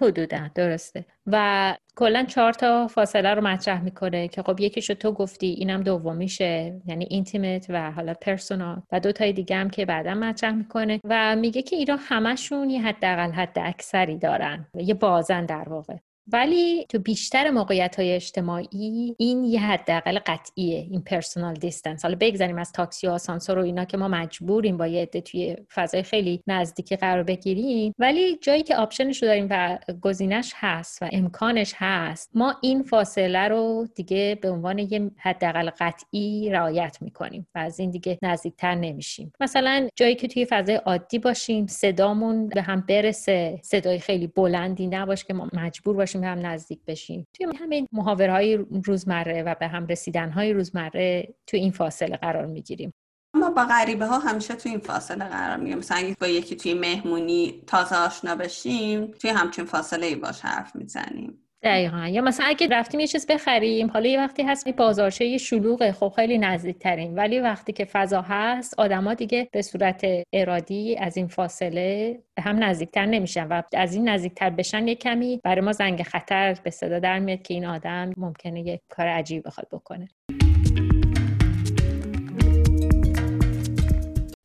[0.00, 1.04] حدودا درسته.
[1.26, 6.80] و کلا چهار تا فاصله رو مطرح می‌کنه که خب یکیشو تو گفتی اینم دومیشه
[6.86, 11.00] یعنی intimate و حالا personal و دو تای دیگه هم که بعدا مطرح می‌کنه.
[11.04, 14.66] و میگه که اینا همشون یه حداقل حد اکثری دارن.
[14.74, 15.96] یه بازن در واقع.
[16.32, 22.58] ولی تو بیشتر موقعیت های اجتماعی این یه حداقل قطعیه این personal distance حالا بگذاریم
[22.58, 26.42] از تاکسی و آسانسور و اینا که ما مجبوریم با یه عده توی فضای خیلی
[26.46, 27.94] نزدیکی قرار بگیریم.
[27.98, 32.82] ولی جایی که option ش رو داریم و گزینش هست و امکانش هست ما این
[32.82, 38.74] فاصله رو دیگه به عنوان یه حداقل قطعی رعایت می‌کنیم و از این دیگه نزدیکتر
[38.74, 39.32] نمیشیم.
[39.40, 45.24] مثلا جایی که توی فضای عادی باشیم صدامون به هم برسه صدای خیلی بلندی نباشه
[45.26, 47.26] که ما مجبور باشیم باشیم هم نزدیک بشیم.
[47.34, 52.92] توی همین محاوره‌های روزمره و به هم رسیدنهای روزمره تو این فاصله قرار می‌گیریم.
[53.34, 55.78] ما با غریبه ها همیشه تو این فاصله قرار می‌گیریم.
[55.78, 60.76] مثلا اگه با یکی توی مهمونی تازه آشنا بشیم توی همچین فاصله ای باش حرف
[60.76, 61.45] می‌زنیم.
[61.62, 62.08] دقیقا.
[62.08, 66.12] یا مثلا اگه رفتیم یه چیز بخریم حالا یه وقتی هست بازارچه یه شلوغه خب
[66.16, 71.28] خیلی نزدیک ترین ولی وقتی که فضا هست آدما دیگه به صورت ارادی از این
[71.28, 76.56] فاصله هم نزدیکتر نمیشن و از این نزدیکتر بشن یه کمی برای ما زنگ خطر
[76.62, 80.08] به صدا در میاد که این آدم ممکنه یه کار عجیب بخواد بکنه.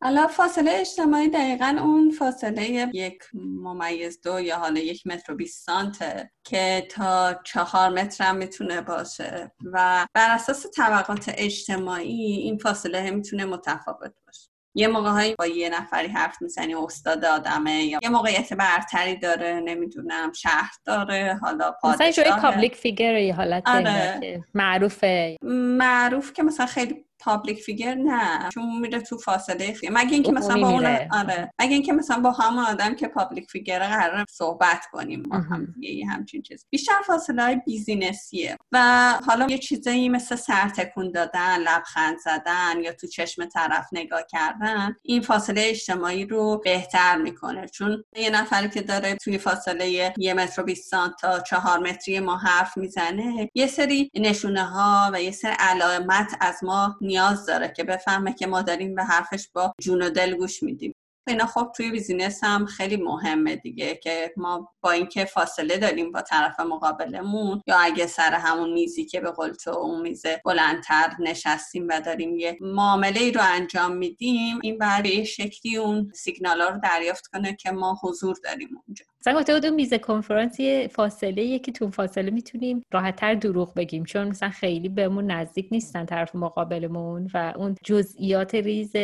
[0.04, 5.66] حالا فاصله اجتماعی دقیقا اون فاصله یک ممیز دو یا حالا یک متر و بیست
[5.66, 9.52] سانته که تا چهار متر هم می‌تونه باشه.
[9.74, 14.50] و بر اساس طبقات اجتماعی این فاصله می‌تونه متفاوت باشه.
[14.76, 19.62] یه موقع هایی با یه نفری حرف می‌زنی استاد آدمه یا یه موقعیت برتری داره
[19.66, 24.44] نمی‌دونم شهر داره حالا پادشاه مثلا جای پابلیک فیگر حالت آره.
[24.54, 25.38] معروفه.
[25.78, 28.50] معروف که مثلا خیلی public figure نه.
[28.50, 31.54] چون میره تو فاصله خیلی مگه اینکه مثلا با اون آره.
[31.60, 36.10] مگه اینکه مثلا با همون آدم که public figure قرار صحبت کنیم با هم یه
[36.10, 38.80] همچین چیز بیشتر فاصله های business یه و
[39.26, 44.96] حالا یه چیزایی مثل سر تکون دادن لبخند زدن یا تو چشم طرف نگاه کردن
[45.04, 47.68] این فاصله اجتماعی رو بهتر می‌کنه.
[47.68, 52.38] چون یه نفری که داره توی فاصله یه متر و 20 تا چهار متری ما
[52.38, 57.84] حرف می‌زنه یه سری نشونه ها و یه سری علامت از ما نیاز داره که
[57.84, 60.96] بفهمه که ما داریم به حرفش با جون و دل گوش میدیم.
[61.28, 66.22] اینا خب توی بیزینس هم خیلی مهمه دیگه که ما با اینکه فاصله داریم با
[66.22, 71.88] طرف مقابلمون یا اگه سر همون میزی که به قول تو اون میز بلندتر نشستیم
[71.90, 76.80] و داریم یه معامله ای رو انجام میدیم این به شکلی اون سیگنال ها رو
[76.84, 79.11] دریافت کنه که ما حضور داریم اونجا.
[79.22, 84.50] مثلا گفته بودم میز کنفرانسی فاصله که تو فاصله می‌تونیم راحتتر دروغ بگیم چون مثلا
[84.50, 88.96] خیلی بهمون نزدیک نیستن طرف مقابلمون و اون جزئیات ریز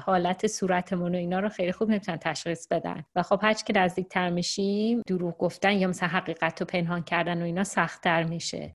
[0.00, 3.04] حالت صورتمون و اینا رو خیلی خوب نمی‌تونن تشخیص بدن.
[3.16, 7.44] و خب هرچی که نزدیکتر میشیم دروغ گفتن یا مثلا حقیقت رو پنهان کردن و
[7.44, 8.72] اینا سختتر میشه.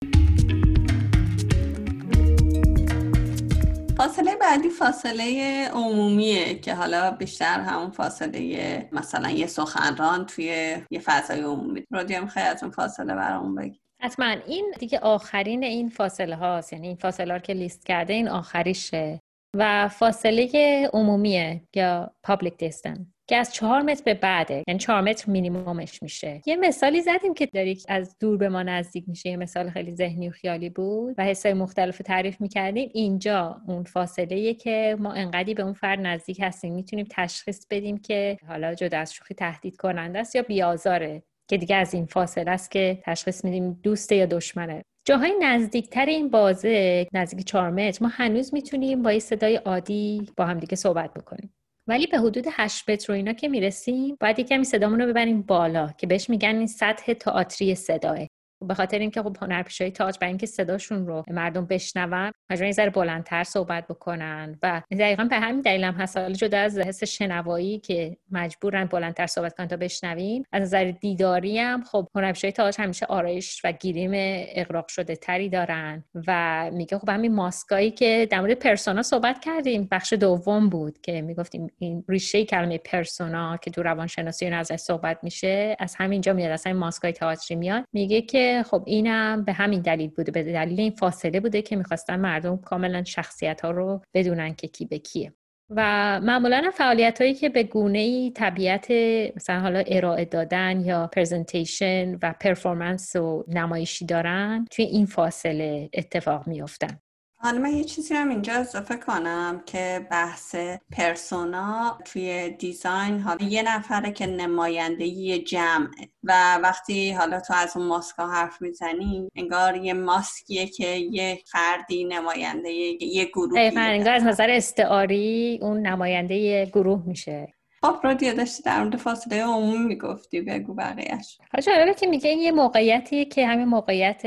[3.97, 11.41] فاصله بعدی فاصله عمومیه که حالا بیشتر همون فاصله مثلا یه سخنران توی یه فضای
[11.41, 11.83] عمومی.
[11.91, 14.25] رادیو خیلی از اون فاصله برامون بگی؟ حتما.
[14.25, 16.73] این دیگه آخرین این فاصله هاست.
[16.73, 19.19] یعنی این فاصله ها که لیست کرده این آخریشه.
[19.55, 20.49] و فاصله
[20.93, 23.16] عمومیه یا public distance.
[23.29, 26.41] که از چهار متر به بعده یعنی چهار متر مینیمومش میشه.
[26.45, 30.29] یه مثالی زدیم که داری از دور به ما نزدیک میشه یه مثال خیلی ذهنی
[30.29, 32.89] و خیالی بود و حسای مختلف تعریف می‌کردیم.
[32.93, 38.37] اینجا اون فاصله که ما انقدی به اون فرد نزدیک هستیم می‌تونیم تشخیص بدیم که
[38.47, 42.71] حالا جدا از شوخی تهدید کننده است یا بیازاره که دیگه از این فاصله است
[42.71, 44.81] که تشخیص میدیم دوسته یا دشمنه.
[45.07, 50.45] جاهای نزدیکتر این بازه نزدیک 4 متر ما هنوز می‌تونیم با یه صدای عادی با
[50.45, 51.53] همدیگه صحبت بکنیم.
[51.87, 56.07] ولی به حدود 8 متر اینا که می‌رسیم باید یکمی صدامون رو ببریم بالا که
[56.07, 58.17] بهش میگن این سطح تئاتری صداه.
[58.61, 63.43] به خاطر اینکه خب هنرپیشه‌های تاج برای اینکه صداشون رو مردم بشنون مجبورن یه بلندتر
[63.43, 66.17] صحبت بکنن و دقیقا به همین دلیل هم هست.
[66.17, 71.83] جدا از حس شنوایی که مجبورن بلندتر صحبت کنن تا بشنویم از نظر دیداری هم
[71.83, 74.11] خب هنرپیشه‌های تاج همیشه آرایش و گیریم
[74.55, 79.87] اغراق شده تری دارن و میگه خب همین ماسکایی که در مورد پرسونا صحبت کردیم
[79.91, 85.75] بخش دوم بود که می‌گفتیم این ریشه کلمه پرسونا که تو روانشناسی از صحبت میشه
[85.79, 90.31] از همینجا میاد اصلا ماسکای تئاتری میاد میگه که خب اینم به همین دلیل بوده
[90.31, 94.85] به دلیل این فاصله بوده که می‌خواستن مردم کاملا شخصیت ها رو بدونن که کی
[94.85, 95.33] به کیه.
[95.69, 95.81] و
[96.23, 98.91] معمولا فعالیت هایی که به گونه ای طبیعت
[99.35, 106.47] مثلا حالا ارائه دادن یا presentation و performance و نمایشی دارن توی این فاصله اتفاق
[106.47, 106.99] میفتن
[107.39, 110.55] حالا من یه چیزی هم اینجا اضافه کنم که بحث
[110.91, 117.77] پرسونا توی دیزاین حالا یه نفره که نماینده یه جمعه و وقتی حالا تو از
[117.77, 122.69] اون ماسک حرف می‌زنی انگار یه ماسکیه که یه فردی نماینده
[123.01, 127.56] یه گروه انگار از نظر استعاری اون نماینده یه گروه میشه.
[127.81, 133.25] خب رادیو داشتی در مورد فاصله عمومی می‌گفتی بگو بقیهش حالا که میگه یه موقعیتی
[133.25, 134.21] که همین موقعیت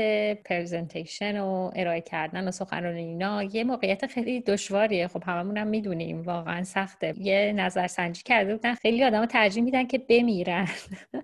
[0.45, 5.07] پرزنتیشن و ارائه کردن و سخنرانی اینا یه موقعیت خیلی دشواریه.
[5.07, 7.13] خب هممون هم می‌دونیم واقعا سخته.
[7.17, 10.67] یه نظر سنجی کرده بودن خیلی آدم ترجیح میدن که بمیرن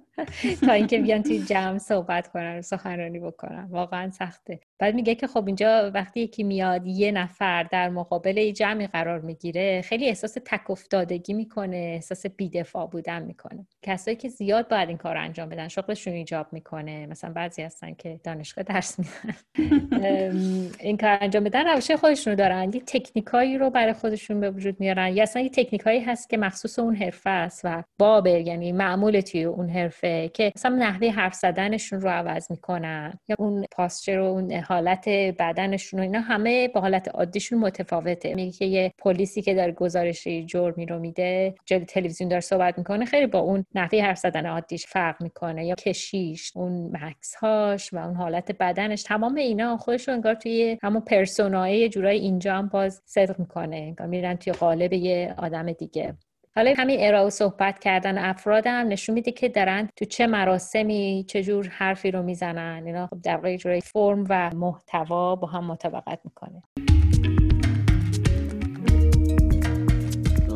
[0.66, 3.68] تا اینکه بیان توی جمع صحبت کنن و سخنرانی بکنن.
[3.70, 4.60] واقعا سخته.
[4.80, 9.82] بعد میگه که خب اینجا وقتی یکی میاد یه نفر در مقابل جمعی قرار می‌گیره
[9.82, 13.68] خیلی احساس تک افتادگی می‌کنه احساس بیدفاع بودن می‌کنه.
[13.82, 17.08] کسایی که زیاد باید این کار انجام بدن شغلشون ایجاب می‌کنه.
[17.08, 19.36] مثلا بعضی هستن که دانشگاه درس میدن.
[20.80, 22.74] این کار انجام بدن روشه خودشون رو دارن.
[22.74, 25.16] یه تکنیکایی رو برای خودشون به وجود میارن.
[25.16, 29.44] یا اصلا یه تکنیکایی هست که مخصوص اون حرفه است و بابه یعنی معمول توی
[29.44, 33.20] اون حرفه که مثلا نحوه حرف زدنشون رو عوض می‌کنن.
[33.28, 38.36] یا اون پاستچر و اون حالت بدنشون و اینا همه با حالت عادیشون متفاوته.
[38.36, 43.06] میگه که یه پلیسی که در گزارش جرمی رو میده جلوی تلویزیون داره صحبت می‌کنه
[43.06, 45.66] خیلی با اون نحوه حرف زدن عادیش فرق می‌کنه.
[45.66, 51.02] یا کشیش اون مکس هاش و اون حالت بدنش تمام اینا خودش انگار توی همون
[51.02, 56.16] پرسونای جورای اینجا هم باز صدق می‌کنه انگار میرن توی قالب یه آدم دیگه.
[56.56, 61.44] حالا همین ارائه صحبت کردن افراد هم نشون میده که دارن تو چه مراسمی چه
[61.44, 62.84] جور حرفی رو می‌زنن.
[62.86, 66.64] اینا خب در واقع فرم و محتوا با هم مطابقت می‌کنه.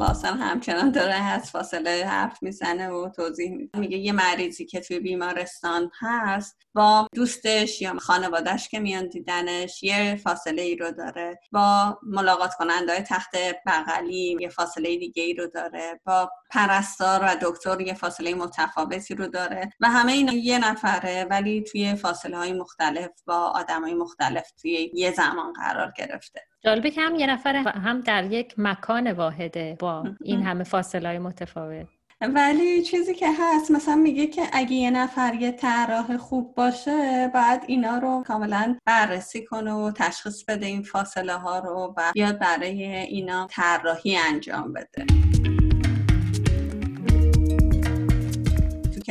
[0.02, 3.80] لاسن همچنان داره از فاصله حرف می‌زنه و توضیح میده.
[3.80, 10.16] میگه یه مریضی که توی بیمارستان هست با دوستش یا خانوادهش که میان دیدنش یه
[10.16, 11.40] فاصله ای رو داره.
[11.52, 13.36] با ملاقات کننده تخت
[13.66, 16.00] بغلی یه فاصله دیگه ای رو داره.
[16.06, 19.70] با پرستار و دکتر یه فاصله متفاوتی رو داره.
[19.80, 24.92] و همه اینا یه نفره ولی توی فاصله های مختلف با آدم های مختلف توی
[24.94, 26.51] یه زمان قرار گرفته.
[26.64, 31.20] جالبه که هم یه نفر هم در یک مکان واحده با این همه فاصله های
[31.20, 31.88] متفاوت.
[32.22, 37.64] ولی چیزی که هست مثلا میگه که اگه یه نفر یه طراح خوب باشه بعد
[37.68, 42.84] اینا رو کاملا بررسی کنه و تشخیص بده این فاصله ها رو و بیاد برای
[42.84, 45.31] اینا طراحی انجام بده.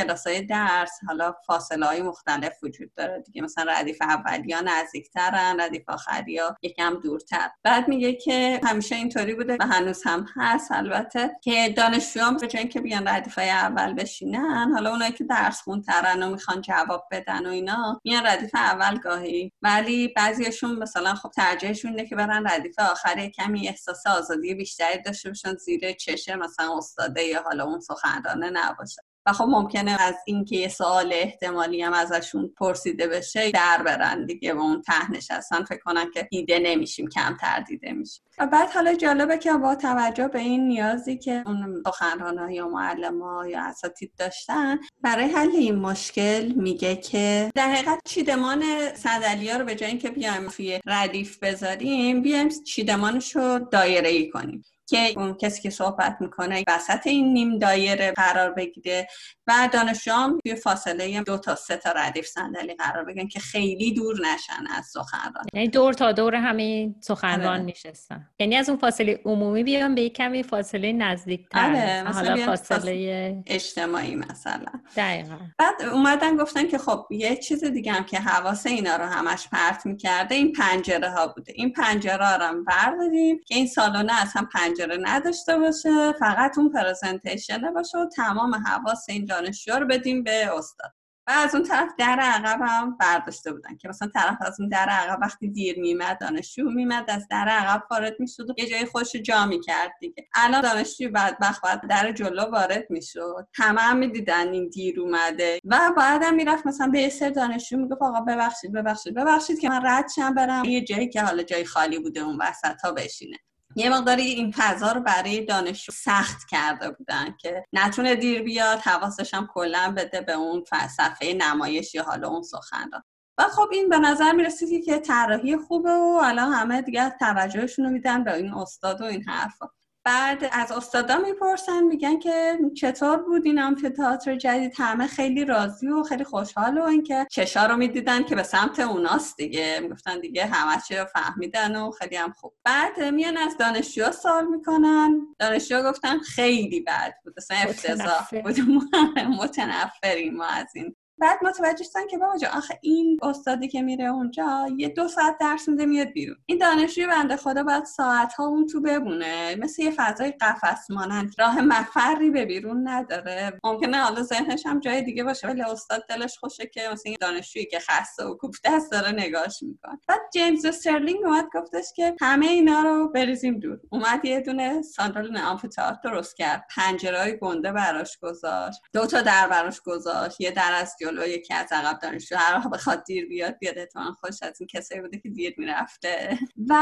[0.03, 3.43] کلاس های درس حالا فاصله های مختلف وجود داره دیگه.
[3.43, 7.51] مثلا ردیف اولی ها نزدیکترن ردیف آخری ها یکم دورتر.
[7.63, 12.61] بعد میگه که همیشه اینطوری بوده و هنوز هم هست البته که دانشجویان به جای
[12.61, 17.51] اینکه بیان ردیف اول بشینن حالا اونایی که درس خونترن و می‌خوان جواب بدن و
[17.51, 19.53] اینا میان ردیف اول گاهی.
[19.63, 25.29] ولی بعضیشون مثلا خب ترجیحشون اینه که برن ردیف آخری کمی احساس آزادی بیشتری داشته
[25.29, 29.03] باشن زیر چشه مثلا استاده یا حالا اون سخنرانه نباشه.
[29.27, 34.55] و خب ممکنه از اینکه یه سوال احتمالی هم ازشون پرسیده بشه در برن دیگه
[34.55, 35.65] و اون ته نشستن.
[35.65, 38.25] فکر کنن که دیده نمیشیم کمتر دیده میشیم.
[38.39, 43.23] و بعد حالا جالبه که با توجه به این نیازی که اون سخنران یا معلم
[43.23, 48.63] ها یا اساتید داشتن برای حل این مشکل میگه که در حقیقت چیدمان
[48.95, 54.65] صندلی رو به جای اینکه بیایم توی ردیف بذاریم بیایم چیدمانش رو دایره ای کنیم.
[54.91, 59.09] که اون کسی که صحبت می‌کنه وسط این نیم دایره قرار بگیره
[59.47, 64.17] و دانشجوام توی فاصله دو تا سه تا ردیف صندلی قرار بگیرن که خیلی دور
[64.17, 67.63] نشن از سخنران یعنی دور تا دور همین سخنران آره.
[67.63, 68.29] میشستن.
[68.39, 72.13] یعنی از اون فاصله عمومی بیان به کمی فاصله نزدیک تر آره.
[72.13, 74.73] حالا فاصله اجتماعی مثلا.
[74.97, 75.39] دقیقا.
[75.59, 79.87] بعد اومدن گفتن که خب یه چیز دیگه هم که حواس اینا رو همش پرت
[79.87, 81.53] می‌کرده این پنجره ها بوده.
[81.57, 86.59] این پنجره ها رو هم برداریم که این سالانه از هم پنجره نداشته باشه فقط
[86.59, 90.93] اون پرزنتیشنه باشه و تمام حواس این دانشجو رو بدیم به استاد.
[91.27, 94.89] و از اون طرف در عقب هم برداشته بودن که مثلا طرف از اون در
[94.89, 99.17] عقب وقتی دیر میمد دانشجو میمد از در عقب وارد می‌شد و یه جای خوش
[99.17, 100.29] جا می‌کرد دیگه.
[100.35, 103.49] الان دانشجو بعد بعد در جلو وارد می‌شد.
[103.55, 105.61] همه هم می‌دیدن این دیر اومده.
[105.65, 109.87] و بعد هم می‌رفت مثلا به سر دانشجو می‌گفت آقا ببخشید ببخشید ببخشید که من
[109.87, 110.65] رد شم برم.
[110.65, 113.37] یه جایی که حالا جای خالی بوده اون وسط ها بشینه.
[113.77, 119.35] یه مقداری این فضا رو برای دانشجو سخت کرده بودن که نتونه دیر بیاد حواسش
[119.35, 123.03] هم کلا بده به اون فلسفه نمایش یا حالا اون سخنران
[123.39, 127.91] و خب این به نظر می‌رسید که طراحی خوبه و الان همه دیگه توجهشون رو
[127.91, 129.67] میدن به این استاد و این حرفا.
[130.05, 136.03] بعد از استادا می‌پرسن میگن که چطور بود این آمفیتئاتر جدید؟ همه خیلی راضی و
[136.03, 139.81] خیلی خوشحال و اینکه چشا رو می‌دیدن که به سمت اوناست دیگه.
[139.83, 142.53] می‌گفتن دیگه همه چی رو فهمیدن و خیلی هم خوب.
[142.65, 145.21] بعد میان از دانشجو سوال می‌کنن.
[145.39, 147.35] دانشجو گفتن خیلی بد بود.
[147.37, 148.57] اصلا افتضاح بود.
[149.43, 150.97] متنفریم ما از این.
[151.21, 155.69] بعد متوجه شدن که بابا آخه این استادی که میره اونجا یه دو ساعت درس
[155.69, 156.37] میده میاد بیرون.
[156.47, 159.57] این دانشجوی بنده خدا باید ساعت ها اون تو بمونه.
[159.57, 161.35] مثل یه فضای قفس مانند.
[161.39, 163.61] راه مفری به بیرون نداره.
[163.65, 167.79] ممکنه حالا ذهنش هم جای دیگه باشه ولی استاد دلش خوشه که مثلا دانشجویی که
[167.79, 169.99] خسته و کوفته دست داره نگاش می‌کنه.
[170.09, 173.81] بعد جیمز استرلینگ اومد گفتش که همه اینا رو بریزیم دور.
[173.91, 176.67] اومد یه دونه ساندال آمفی‌تئاتر درست کرد.
[176.77, 178.81] پنجرهای گنده براش گذاشت.
[178.93, 180.41] دو تا در براش گذاشت.
[180.41, 183.79] یه در از جلو یکی از عقب دانشجو هر بخواد دیر بیاد بیاد.
[183.79, 186.39] اتفاقا خوش از این کسایی بوده که دیر می‌رفته.
[186.69, 186.75] و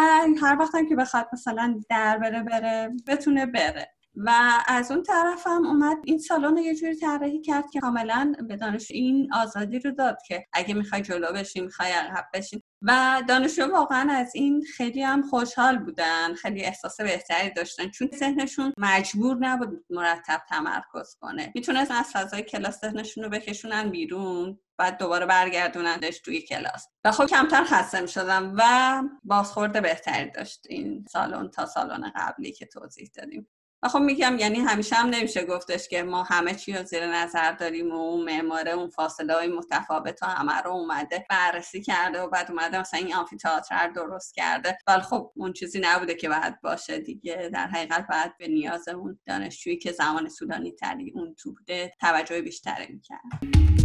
[0.43, 3.95] هر وقت هم که بخواد مثلا در بره بره بتونه بره.
[4.15, 4.31] و
[4.67, 8.57] از اون طرف هم اومد این سالن رو یه جوری طراحی کرد که کاملا به
[8.57, 12.63] دانش این آزادی رو داد که اگه می‌خوای جلو بشین می‌خوای عقب بشین.
[12.83, 17.89] و دانشجو واقعا از این خیلی هم خوشحال بودن خیلی احساس بهتری داشتن.
[17.89, 21.53] چون ذهنشون مجبور نبود مرتب تمرکز کنه.
[21.55, 26.87] می‌تونست از فضای کلاس ذهنشون رو بکشونن بیرون بعد دوباره برگردونندش توی کلاس.
[27.05, 32.67] و خب کمتر خسته شدم و بازخورد بهتری داشت این سالن تا سالن قبلی که
[32.67, 33.49] توضیح دادیم.
[33.83, 37.53] و خب میگم یعنی همیشه هم نمیشه گفتش که ما همه چی رو زیر نظر
[37.53, 42.29] داریم و اون معماره اون فاصله های متفاوت و همه رو اومده بررسی کرده و
[42.29, 44.79] بعد اومده مثلا این آمفی رو درست کرده.
[44.87, 47.51] ولی خب اون چیزی نبوده که باید باشه دیگه.
[47.55, 52.43] در حقیقت باید به نیاز اون دانشجویی که زمان سودانی تری اون تو بوده توجه
[52.43, 53.78] بیشتری می‌کرد.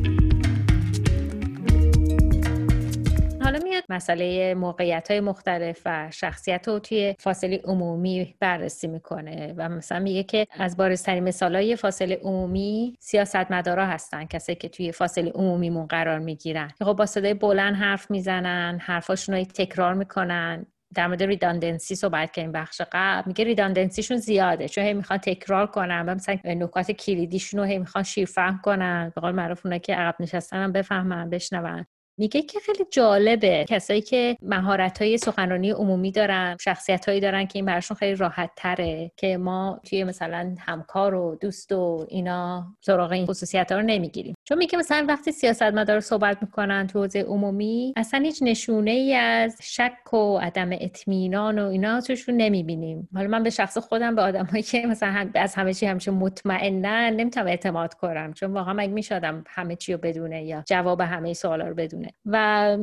[3.53, 9.69] حالا میاد مسئله موقعیت های مختلف و شخصیت رو توی فاصله عمومی بررسی می‌کنه و
[9.69, 15.31] مثلا میگه که از بارزترین مثال های فاصله عمومی سیاستمدارا هستن کسایی که توی فاصله
[15.31, 16.71] عمومیمون قرار می‌گیرن.
[16.81, 20.65] خب با صدای بلند حرف می‌زنن حرفاشون رو تکرار می‌کنن.
[20.95, 23.23] در مورد ریداندنسی صحبت این بخش قبل.
[23.27, 28.03] میگه ریداندنسیشون زیاده چون هی می‌خوان تکرار کنن و مثلا نکات کلیدیشون رو هی می‌خوان
[28.03, 29.11] شیرفهم کنن.
[29.15, 31.85] به قول معروف که عقب نشستن بفهمن بشنون.
[32.17, 33.65] میگه که خیلی جالبه.
[33.69, 38.51] کسایی که مهارت های سخنرانی عمومی دارن شخصیت هایی دارن که این براشون خیلی راحت
[38.55, 43.83] تره که ما توی مثلا همکار و دوست و اینا سراغ این خصوصیت ها رو
[43.85, 44.35] نمی‌گیریم.
[44.43, 49.57] چون میگه مثلا وقتی سیاستمدار صحبت می‌کنن تو حوزه عمومی اصلا هیچ نشونه ای از
[49.61, 53.09] شک و عدم اطمینان و اینا توشون نمی‌بینیم.
[53.15, 57.47] حالا من به شخص خودم به آدمایی که مثلا از همه چی همیشه مطمئنن نمی‌تونم
[57.47, 58.33] اعتماد کنم.
[58.33, 62.02] چون واقعا مگه می‌شدم همه چی رو بدونه یا جواب همه سوالا رو بدونه.
[62.25, 62.35] و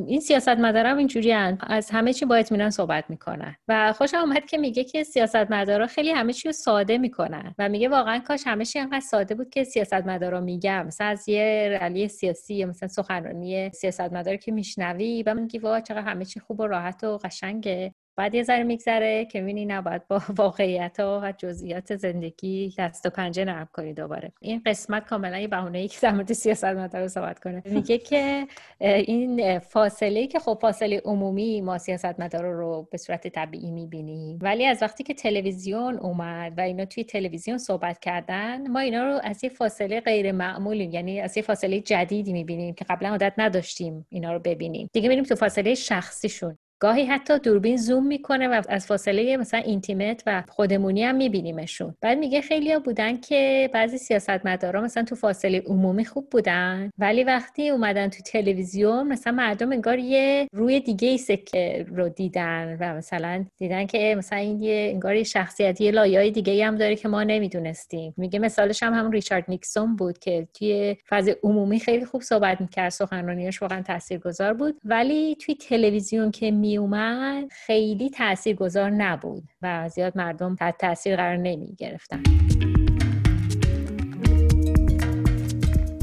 [0.07, 3.55] این سیاست مدارم اینجوری از همه چی با اطمینان صحبت می‌کنن.
[3.67, 7.55] و خوشم اومد که میگه که سیاست مدارا خیلی همه چی رو ساده می‌کنن.
[7.57, 11.29] و میگه واقعا کاش همه چی انقدر ساده بود که سیاست مدارا میگم مثلا از
[11.29, 16.25] یه رلی سیاسی یا مثلا سخنرانی سیاست مدار که میشنوی و میگی وا چقدر همه
[16.25, 17.93] چی خوب و راحت و قشنگه.
[18.21, 23.45] بعد یه ذره میگذره که می‌بینی نباید با واقعیت و جزئیات زندگی دست و پنجه
[23.45, 24.31] نرم کنی دوباره.
[24.41, 27.63] این قسمت کاملا یه بهونه ای که در مورد سیاست رو صحبت کنه.
[27.75, 28.47] میگه که
[28.79, 34.65] این فاصله که خب فاصله عمومی ما سیاست مدار رو به صورت طبیعی می‌بینیم ولی
[34.65, 39.43] از وقتی که تلویزیون اومد و اینا توی تلویزیون صحبت کردن ما اینا رو از
[39.43, 44.33] یه فاصله غیر معمولی یعنی از یه فاصله جدیدی می‌بینیم که قبلا عادت نداشتیم اینا
[44.33, 44.89] رو ببینیم.
[44.93, 46.57] دیگه می‌بینیم تو فاصله شخصیشون.
[46.81, 51.95] گاهی حتی دوربین زوم می‌کنه و از فاصله مثلا اینتیمت و خودمونی هم میبینیمشون.
[52.01, 57.69] بعد میگه خیلیا بودن که بعضی سیاستمدارا مثلا تو فاصله عمومی خوب بودن ولی وقتی
[57.69, 63.45] اومدن تو تلویزیون مثلا مردم انگار یه روی دیگه ای سکه رو دیدن و مثلا
[63.57, 67.23] دیدن که مثلا این یه انگار یه شخصیتی یه لایه‌های دیگه هم داره که ما
[67.23, 68.13] نمی‌دونستیم.
[68.17, 72.89] میگه مثالش هم همون ریچارد نیکسون بود که توی فاز عمومی خیلی خوب صحبت می‌کرد
[72.89, 74.79] سخنرانیش واقعا تاثیرگذار بود.
[74.85, 81.15] ولی توی تلویزیون که می اومد خیلی تأثیر گذار نبود و زیاد مردم تحت تاثیر
[81.15, 82.23] قرار نمی گرفتن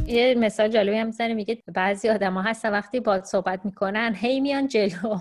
[0.06, 4.40] یه مثال جالبی هم می‌زنه میگه بعضی آدم ها هستن وقتی باد صحبت می‌کنن هی
[4.40, 5.18] میان جلو.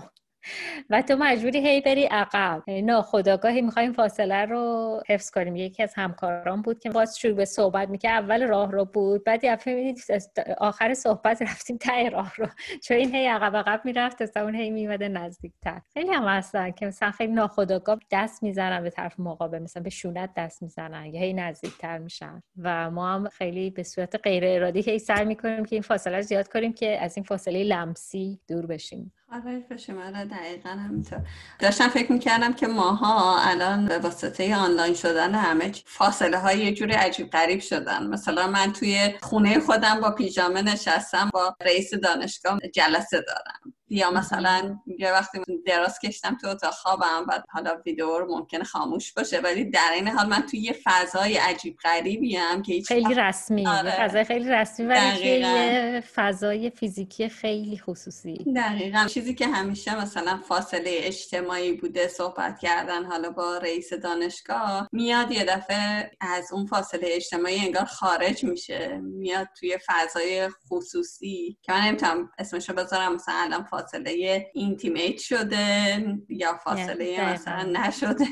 [0.90, 2.62] و تو مجبوری هی بری عقب.
[2.70, 5.56] نه خداگاهی می‌خوایم فاصله رو حفظ کنیم.
[5.56, 8.22] یکی از همکاران بود که باز شروع به صحبت می‌کرد.
[8.24, 9.58] اول راه رو بود بعد یه
[10.58, 12.46] آخر صحبت رفتیم ته راه رو.
[12.84, 15.80] چون این هی عقب عقب می‌رفت تا اون هی میمده نزدیکتر.
[15.94, 19.58] خیلی هم هستن که مثلا خیلی ناخداگاه دست می‌زنن به طرف مقابل.
[19.58, 21.06] مثلا به شونت دست می‌زنن.
[21.06, 22.42] یا هی نزدیکتر میشن.
[22.62, 26.48] و ما هم خیلی به صورت غیر ارادی هی سعی می‌کنیم که این فاصله زیاد
[26.48, 29.12] کنیم که از این فاصله لمسی دور بشیم.
[29.30, 31.18] خارج بشه آره دقیقا همینطور.
[31.58, 36.92] داشتم فکر می‌کردم که ماها الان به واسطه آنلاین شدن همه فاصله های یه جوری
[36.92, 38.06] عجیب غریب شدن.
[38.06, 43.74] مثلا من توی خونه خودم با پیژامه نشستم با رئیس دانشگاه جلسه دارم.
[43.90, 49.12] یا مثلا یه وقتی دراز کشتم تو اتاق خوابم بعد حالا ویدیو رو ممکنه خاموش
[49.12, 53.66] باشه ولی در این حال من توی یه فضای عجیب غریبی هم که خیلی رسمی
[53.66, 53.90] آره.
[53.90, 58.44] فضای خیلی رسمی ولی یه فضای فیزیکی خیلی خصوصی.
[58.56, 59.06] دقیقا.
[59.08, 65.44] چیزی که همیشه مثلا فاصله اجتماعی بوده صحبت کردن حالا با رئیس دانشگاه میاد یه
[65.44, 69.00] دفعه از اون فاصله اجتماعی انگار خارج میشه.
[69.02, 75.56] میاد توی فضای خصوصی که من نمی‌تونم اسمشو بذارم مثلا الان فاصله اینتیمیت شده
[76.28, 78.24] یا فاصله یعنی مثلا نشده.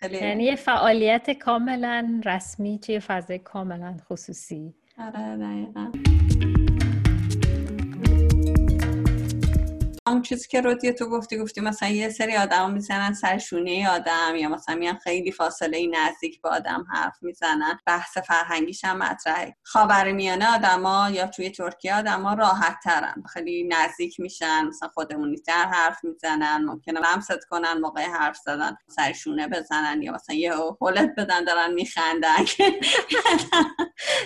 [0.00, 4.74] خیلی یعنی یه فعالیت کاملا رسمی توی فضای کاملا خصوصی.
[4.98, 5.92] آره دقیقا.
[10.14, 14.36] اون چیزی که رودی تو گفتی گفتی مثلا یه سری آدم می‌زنن سر شونه آدم
[14.36, 17.78] یا مثلا میان خیلی فاصله نزدیک با آدم حرف می‌زنن.
[17.86, 19.56] بحث فرهنگیش هم مطرحه.
[19.62, 25.64] خاور میانه آدما یا توی ترکیه آدما راحت ترن خیلی نزدیک میشن مثلا خودمونی تر
[25.64, 31.10] حرف می‌زنن ممکنه لمست کنن موقع حرف زدن سر شونه بزنن یا مثلا یه هولت
[31.16, 32.44] بدن دارن میخندن.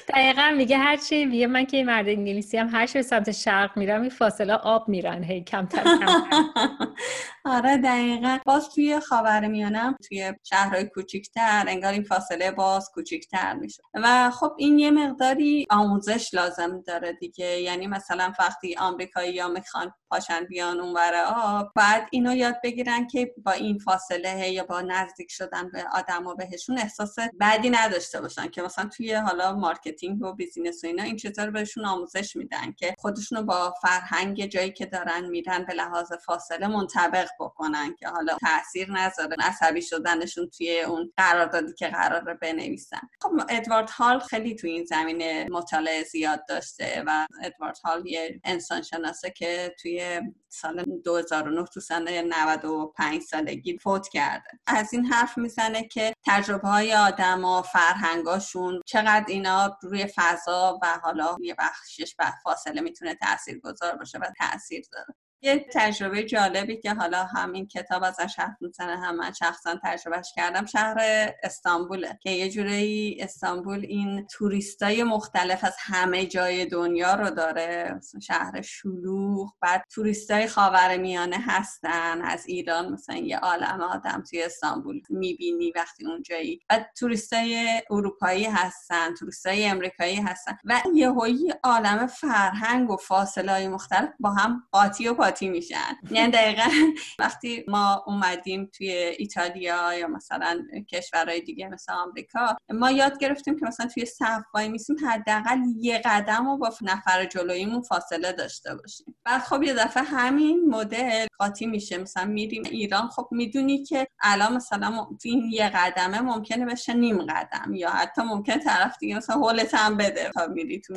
[0.08, 4.54] دقیقا میگه هرچی میگه من که مرد انگلیسی هم هر سمت شرق میرم این فاصله
[4.54, 5.24] آب میرن.
[5.24, 5.66] هی کم
[7.44, 8.38] آره دقیقا.
[8.46, 9.00] باز توی
[9.48, 13.82] میانم توی شهرهای کوچیکتر انگار این فاصله باز کوچیکتر میشه.
[13.94, 17.60] و خب این یه مقداری آموزش لازم داره دیگه.
[17.60, 23.34] یعنی مثلا وقتی آمریکایی یا می‌خوان پاشن بیان اونور آب بعد اینو یاد بگیرن که
[23.44, 28.48] با این فاصله یا با نزدیک شدن به آدم و بهشون احساس بدی نداشته باشن
[28.48, 32.94] که مثلا توی حالا marketing و business و اینا این چطور بهشون آموزش میدن که
[32.98, 38.92] خودشونو با فرهنگ جایی که دارن میرن به لحاظ فاصله منطبق بکنن که حالا تاثیر
[38.92, 43.00] نذاره عصبی شدنشون توی اون قراردادی که قرار بنویسن.
[43.20, 48.82] خب ادوارد هال خیلی توی این زمینه مطالعه زیاد داشته و ادوارد هال یه انسان
[48.82, 54.50] شناسه که توی سال 2009 تو سن 95 سالگی فوت کرده.
[54.66, 60.98] از این حرف می‌زنه که تجربه های آدم و فرهنگاشون چقدر اینا روی فضا و
[61.02, 65.14] حالا یه بخشش به فاصله می‌تونه تاثیر گذار باشه و تاثیر داره.
[65.42, 70.66] یه تجربه جالبی که حالا همین کتاب ازش حرف می‌زنه هم من شخصا تجربهش کردم
[70.66, 70.98] شهر
[71.42, 78.00] استانبوله که یه جوری استانبول این توریستای مختلف از همه جای دنیا رو داره.
[78.22, 85.00] شهر شلوغ بعد توریستای خاور میانه هستن از ایران مثلا یه عالم آدم توی استانبول
[85.10, 86.60] می‌بینی وقتی اونجایی.
[86.70, 94.08] و توریستای اروپایی هستن توریستای امریکایی هستن و یه هایی عالم فرهنگ و فاصله مختلف
[94.20, 95.96] با هم قاطی و قاطی میشن.
[96.10, 96.70] یعنی دقیقا
[97.18, 100.62] وقتی ما اومدیم توی ایتالیا یا مثلا
[100.92, 106.02] کشورهای دیگه مثل آمریکا ما یاد گرفتیم که مثلا توی صف وای میسیم حداقل یه
[106.04, 109.16] قدم و با نفر جلویمون فاصله داشته باشیم.
[109.24, 111.98] بعد خب یه دفعه همین مدل قاطی میشه.
[111.98, 117.74] مثلا میریم ایران خب می‌دونی که الان مثلا این یه قدمه ممکنه بشه نیم قدم
[117.74, 120.94] یا حتی ممکنه طرف دیگه مثلا هولت هم بده تا میری تو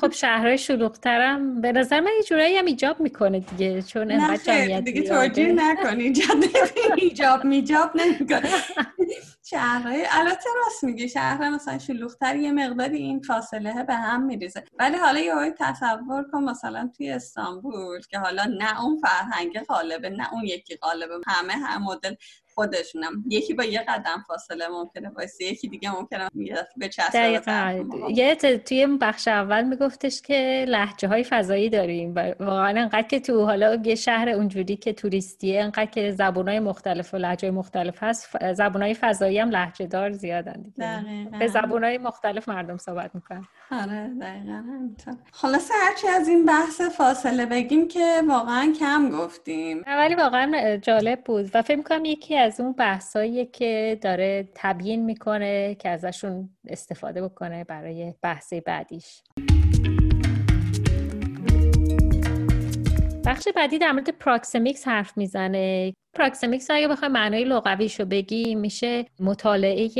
[0.00, 3.15] خب شهرهای شلوغترم به نظر من یه جورایی هم ایجاب می‌کنه.
[3.40, 6.12] دیگه چون انقدر جمعیت دیگه توجیه نکنی.
[6.96, 8.48] ایجاب میجاب نمی‌کنه.
[9.44, 14.64] شهرهای البته راست میگه شهر مثلا شلوغتر یه مقداری این فاصله به هم میریزه.
[14.78, 20.32] ولی حالا یه تصور کن مثلا توی استانبول که حالا نه اون فرهنگ غالبه نه
[20.32, 22.14] اون یکی غالبه همه هم مدل
[22.56, 23.24] خودشونم.
[23.28, 26.28] یکی با یه قدم فاصله ممکنه واسه یکی دیگه ممکنه
[26.76, 27.84] به دقیقا.
[28.10, 33.78] یه توی بخش اول میگفتش که لحجه های فضایی داریم واقعا انقدر که تو حالا
[33.84, 38.82] یه شهر اونجوری که توریستیه انقدر که زبون های مختلف و لحجه مختلف هست زبون
[38.82, 41.04] های فضایی هم لحجه دار زیادن دیگه.
[41.38, 43.44] به زبون های مختلف مردم صحبت می‌کنن.
[43.70, 44.62] آره دقیقا
[45.32, 49.82] خلاصه هرچی از این بحث فاصله بگیم که واقعا کم گفتیم.
[49.86, 55.74] ولی واقعا جالب بود و فکر کنم یکی از اون بحثایی که داره تبیین می‌کنه
[55.74, 59.22] که ازشون استفاده بکنه برای بحث بعدیش.
[63.26, 65.92] بخش بعدی در مورد proxemics حرف می‌زنه.
[66.14, 69.90] proxemics اگه بخوای معنای لغویش رو بگی میشه مطالعه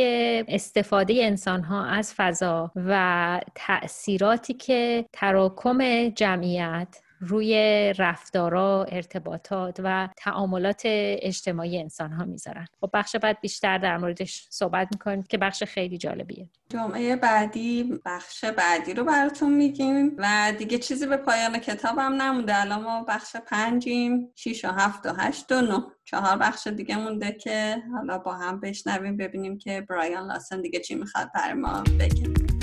[0.48, 7.54] استفاده انسان ها از فضا و تاثیراتی که تراکم جمعیت روی
[7.98, 12.66] رفتارا ارتباطات و تعاملات اجتماعی انسان ها می‌ذارن.
[12.80, 16.48] خب بخش بعد بیشتر در موردش صحبت می‌کنیم که بخش خیلی جالبیه.
[16.68, 22.60] جمعه بعدی بخش بعدی رو براتون میگیم و دیگه چیزی به پایان کتابم نمونده.
[22.60, 25.82] الان ما بخش پنجیم شیش و هفت و هشت و نه.
[26.04, 30.94] چهار بخش دیگه مونده که حالا با هم بشنویم ببینیم که برایان لاسن دیگه چی
[30.94, 32.55] می‌خواد بر ما بگه.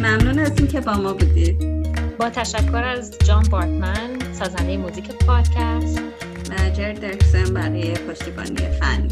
[0.00, 1.58] ممنون از اینکه با ما بودید
[2.18, 6.00] با تشکر از جان بارتمن سازنده موزیک پادکست.
[6.50, 9.08] و جر درکسن برای پشتیبانی فنی